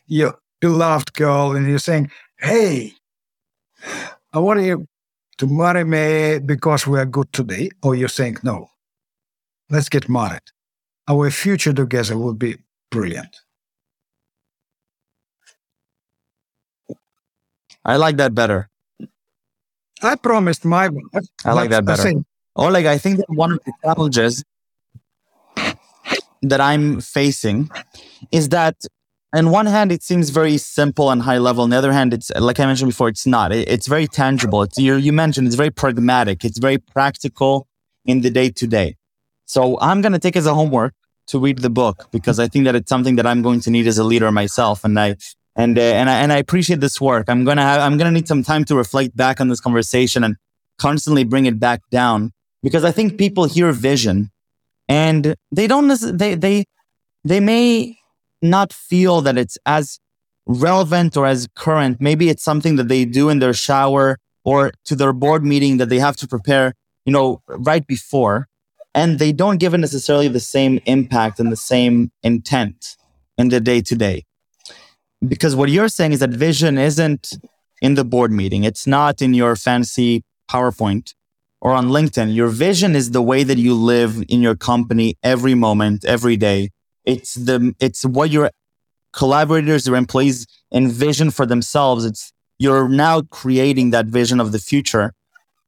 your 0.08 0.38
beloved 0.60 1.14
girl 1.14 1.56
and 1.56 1.68
you're 1.68 1.80
saying, 1.80 2.12
"Hey, 2.40 2.94
I 4.34 4.40
want 4.40 4.62
you 4.62 4.88
to 5.42 5.48
marry 5.48 5.84
me 5.84 6.40
because 6.40 6.88
we 6.88 7.00
are 7.00 7.10
good 7.18 7.30
today," 7.34 7.70
or 7.84 7.96
you 7.96 8.08
think, 8.08 8.44
"No, 8.44 8.70
let's 9.70 9.90
get 9.90 10.08
married. 10.08 10.48
Our 11.08 11.32
future 11.32 11.74
together 11.74 12.16
will 12.18 12.38
be 12.46 12.52
brilliant." 12.92 13.34
I 17.84 17.98
like 17.98 18.18
that 18.18 18.34
better. 18.36 18.70
I 20.04 20.16
promised 20.16 20.64
my 20.66 20.90
wife. 20.90 21.28
I 21.46 21.54
like 21.54 21.70
that 21.72 21.86
better. 21.86 22.12
Oleg, 22.56 22.86
I 22.86 22.98
think 22.98 23.18
that 23.18 23.30
one 23.30 23.52
of 23.54 23.60
the 23.66 23.74
challenges 23.84 24.44
that 26.42 26.62
I'm 26.62 27.02
facing 27.02 27.70
is 28.32 28.50
that 28.50 28.76
on 29.34 29.50
one 29.52 29.66
hand 29.66 29.92
it 29.92 30.04
seems 30.04 30.30
very 30.30 30.58
simple 30.58 31.10
and 31.12 31.22
high 31.22 31.38
level. 31.38 31.64
On 31.64 31.70
the 31.70 31.78
other 31.78 31.94
hand, 31.94 32.14
it's 32.14 32.32
like 32.40 32.60
I 32.60 32.66
mentioned 32.66 32.90
before, 32.90 33.10
it's 33.10 33.26
not. 33.26 33.52
It- 33.52 33.68
it's 33.70 33.88
very 33.88 34.08
tangible. 34.08 34.64
It's 34.64 34.78
you, 34.78 34.96
you 34.96 35.14
mentioned 35.14 35.48
it's 35.48 35.56
very 35.56 35.72
pragmatic. 35.72 36.44
It's 36.44 36.60
very 36.60 36.78
practical 36.78 37.68
in 38.06 38.22
the 38.22 38.30
day 38.30 38.50
to 38.50 38.68
day. 38.68 38.96
So 39.46 39.78
I'm 39.80 40.02
going 40.02 40.14
to 40.14 40.20
take 40.20 40.36
as 40.36 40.46
a 40.46 40.54
homework 40.54 40.94
to 41.28 41.40
read 41.40 41.60
the 41.60 41.70
book 41.70 42.08
because 42.12 42.40
I 42.40 42.48
think 42.48 42.66
that 42.66 42.76
it's 42.76 42.90
something 42.90 43.16
that 43.18 43.26
I'm 43.28 43.42
going 43.42 43.62
to 43.62 43.70
need 43.72 43.88
as 43.88 43.98
a 43.98 44.04
leader 44.04 44.32
myself. 44.32 44.84
And 44.84 45.00
I 45.00 45.16
and 45.56 45.78
uh, 45.78 45.82
and 45.82 46.10
I 46.10 46.16
and 46.24 46.32
I 46.34 46.38
appreciate 46.38 46.80
this 46.80 47.00
work. 47.00 47.26
I'm 47.30 47.44
gonna 47.46 47.62
have 47.62 47.82
I'm 47.82 47.98
gonna 47.98 48.12
need 48.12 48.28
some 48.28 48.44
time 48.44 48.64
to 48.66 48.76
reflect 48.76 49.16
back 49.16 49.40
on 49.42 49.48
this 49.50 49.60
conversation 49.60 50.24
and 50.24 50.36
constantly 50.78 51.24
bring 51.24 51.46
it 51.46 51.60
back 51.60 51.82
down 51.92 52.32
because 52.64 52.84
I 52.84 52.92
think 52.92 53.18
people 53.18 53.46
hear 53.46 53.72
vision 53.72 54.32
and 54.88 55.36
they 55.52 55.68
don't 55.68 55.88
they 56.18 56.36
they 56.36 56.66
they 57.24 57.40
may 57.40 57.98
not 58.42 58.74
feel 58.74 59.22
that 59.22 59.38
it's 59.38 59.58
as 59.66 60.00
relevant 60.46 61.16
or 61.16 61.26
as 61.26 61.48
current. 61.56 61.98
Maybe 62.00 62.30
it's 62.30 62.44
something 62.44 62.76
that 62.76 62.88
they 62.88 63.06
do 63.06 63.30
in 63.30 63.40
their 63.40 63.54
shower 63.54 64.18
or 64.44 64.72
to 64.86 64.96
their 64.96 65.14
board 65.14 65.46
meeting 65.46 65.78
that 65.78 65.90
they 65.90 66.00
have 66.00 66.16
to 66.18 66.28
prepare, 66.28 66.74
you 67.06 67.14
know, 67.14 67.42
right 67.48 67.86
before, 67.86 68.48
and 68.94 69.20
they 69.20 69.32
don't 69.32 69.58
give 69.58 69.74
it 69.74 69.78
necessarily 69.78 70.28
the 70.28 70.40
same 70.40 70.80
impact 70.86 71.40
and 71.40 71.52
the 71.52 71.58
same 71.58 72.12
intent 72.24 72.98
in 73.38 73.50
the 73.50 73.60
day 73.60 73.82
to 73.82 73.96
day. 73.96 74.24
Because 75.26 75.56
what 75.56 75.70
you're 75.70 75.88
saying 75.88 76.14
is 76.14 76.20
that 76.20 76.32
vision 76.32 76.78
isn't 76.78 77.34
in 77.82 77.94
the 77.94 78.04
board 78.04 78.32
meeting. 78.32 78.64
It's 78.64 78.88
not 78.88 79.22
in 79.22 79.34
your 79.34 79.56
fancy 79.56 80.24
PowerPoint 80.50 81.14
or 81.62 81.72
on 81.72 81.90
LinkedIn. 81.90 82.34
Your 82.34 82.50
vision 82.50 82.96
is 82.96 83.12
the 83.12 83.22
way 83.22 83.44
that 83.44 83.58
you 83.58 83.76
live 83.76 84.24
in 84.28 84.42
your 84.42 84.56
company 84.56 85.18
every 85.24 85.54
moment, 85.54 86.04
every 86.04 86.36
day. 86.36 86.72
It's 87.06 87.34
the, 87.36 87.74
it's 87.80 88.06
what 88.06 88.30
your 88.30 88.52
collaborators 89.14 89.88
or 89.88 89.96
employees 89.96 90.48
envision 90.72 91.32
for 91.32 91.46
themselves. 91.46 92.06
It's, 92.06 92.32
you're 92.60 92.88
now 92.88 93.22
creating 93.22 93.92
that 93.92 94.06
vision 94.06 94.40
of 94.40 94.52
the 94.52 94.60
future. 94.60 95.14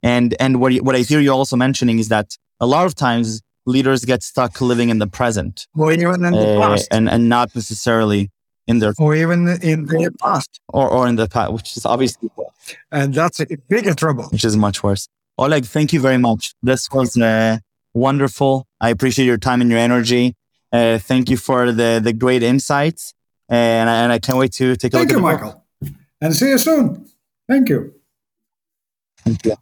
And, 0.02 0.36
and 0.40 0.60
what, 0.60 0.74
what 0.76 0.96
I 0.96 1.00
hear 1.00 1.20
you 1.20 1.32
also 1.32 1.56
mentioning 1.56 2.00
is 2.00 2.10
that 2.10 2.38
a 2.60 2.68
lot 2.68 2.86
of 2.86 2.96
times 2.96 3.42
leaders 3.66 4.06
get 4.06 4.22
stuck 4.24 4.60
living 4.62 4.90
in 4.90 5.00
the 5.00 5.08
present 5.08 5.68
or 5.76 5.92
even 5.92 6.26
in 6.26 6.34
the 6.34 6.58
uh, 6.58 6.62
past, 6.62 6.88
and, 6.92 7.10
and 7.10 7.30
not 7.30 7.56
necessarily 7.56 8.30
in 8.68 8.80
their 8.80 8.94
or 8.98 9.16
even 9.16 9.48
in 9.62 9.86
the 9.86 10.12
past, 10.22 10.60
or, 10.70 10.90
or 10.90 11.08
in 11.08 11.16
the 11.16 11.28
past, 11.28 11.52
which 11.52 11.78
is 11.78 11.86
obviously 11.86 12.30
and 12.92 13.14
that's 13.14 13.40
a 13.40 13.48
bigger 13.68 13.94
trouble. 13.94 14.26
which 14.26 14.46
is 14.46 14.56
much 14.56 14.84
worse. 14.84 15.08
Oleg, 15.38 15.66
thank 15.66 15.92
you 15.92 16.00
very 16.00 16.18
much. 16.18 16.54
This 16.62 16.90
was 16.92 17.18
uh, 17.18 17.58
wonderful. 17.94 18.68
I 18.80 18.90
appreciate 18.90 19.26
your 19.26 19.38
time 19.38 19.62
and 19.62 19.70
your 19.70 19.80
energy. 19.80 20.36
Uh, 20.74 20.98
thank 20.98 21.30
you 21.30 21.38
for 21.38 21.72
the 21.72 22.02
the 22.04 22.12
great 22.12 22.42
insights, 22.42 23.14
and 23.48 23.88
I, 23.90 24.02
and 24.02 24.12
I 24.12 24.18
can't 24.18 24.40
wait 24.40 24.54
to 24.54 24.76
take 24.76 24.94
a 24.94 24.98
thank 24.98 25.12
look. 25.12 25.22
Thank 25.22 25.42
you, 25.42 25.48
Michael, 25.48 25.66
book. 25.80 25.92
and 26.20 26.36
see 26.36 26.50
you 26.50 26.58
soon. 26.58 27.08
Thank 27.48 27.70
you. 27.70 27.94
Thank 29.24 29.46
you. 29.46 29.56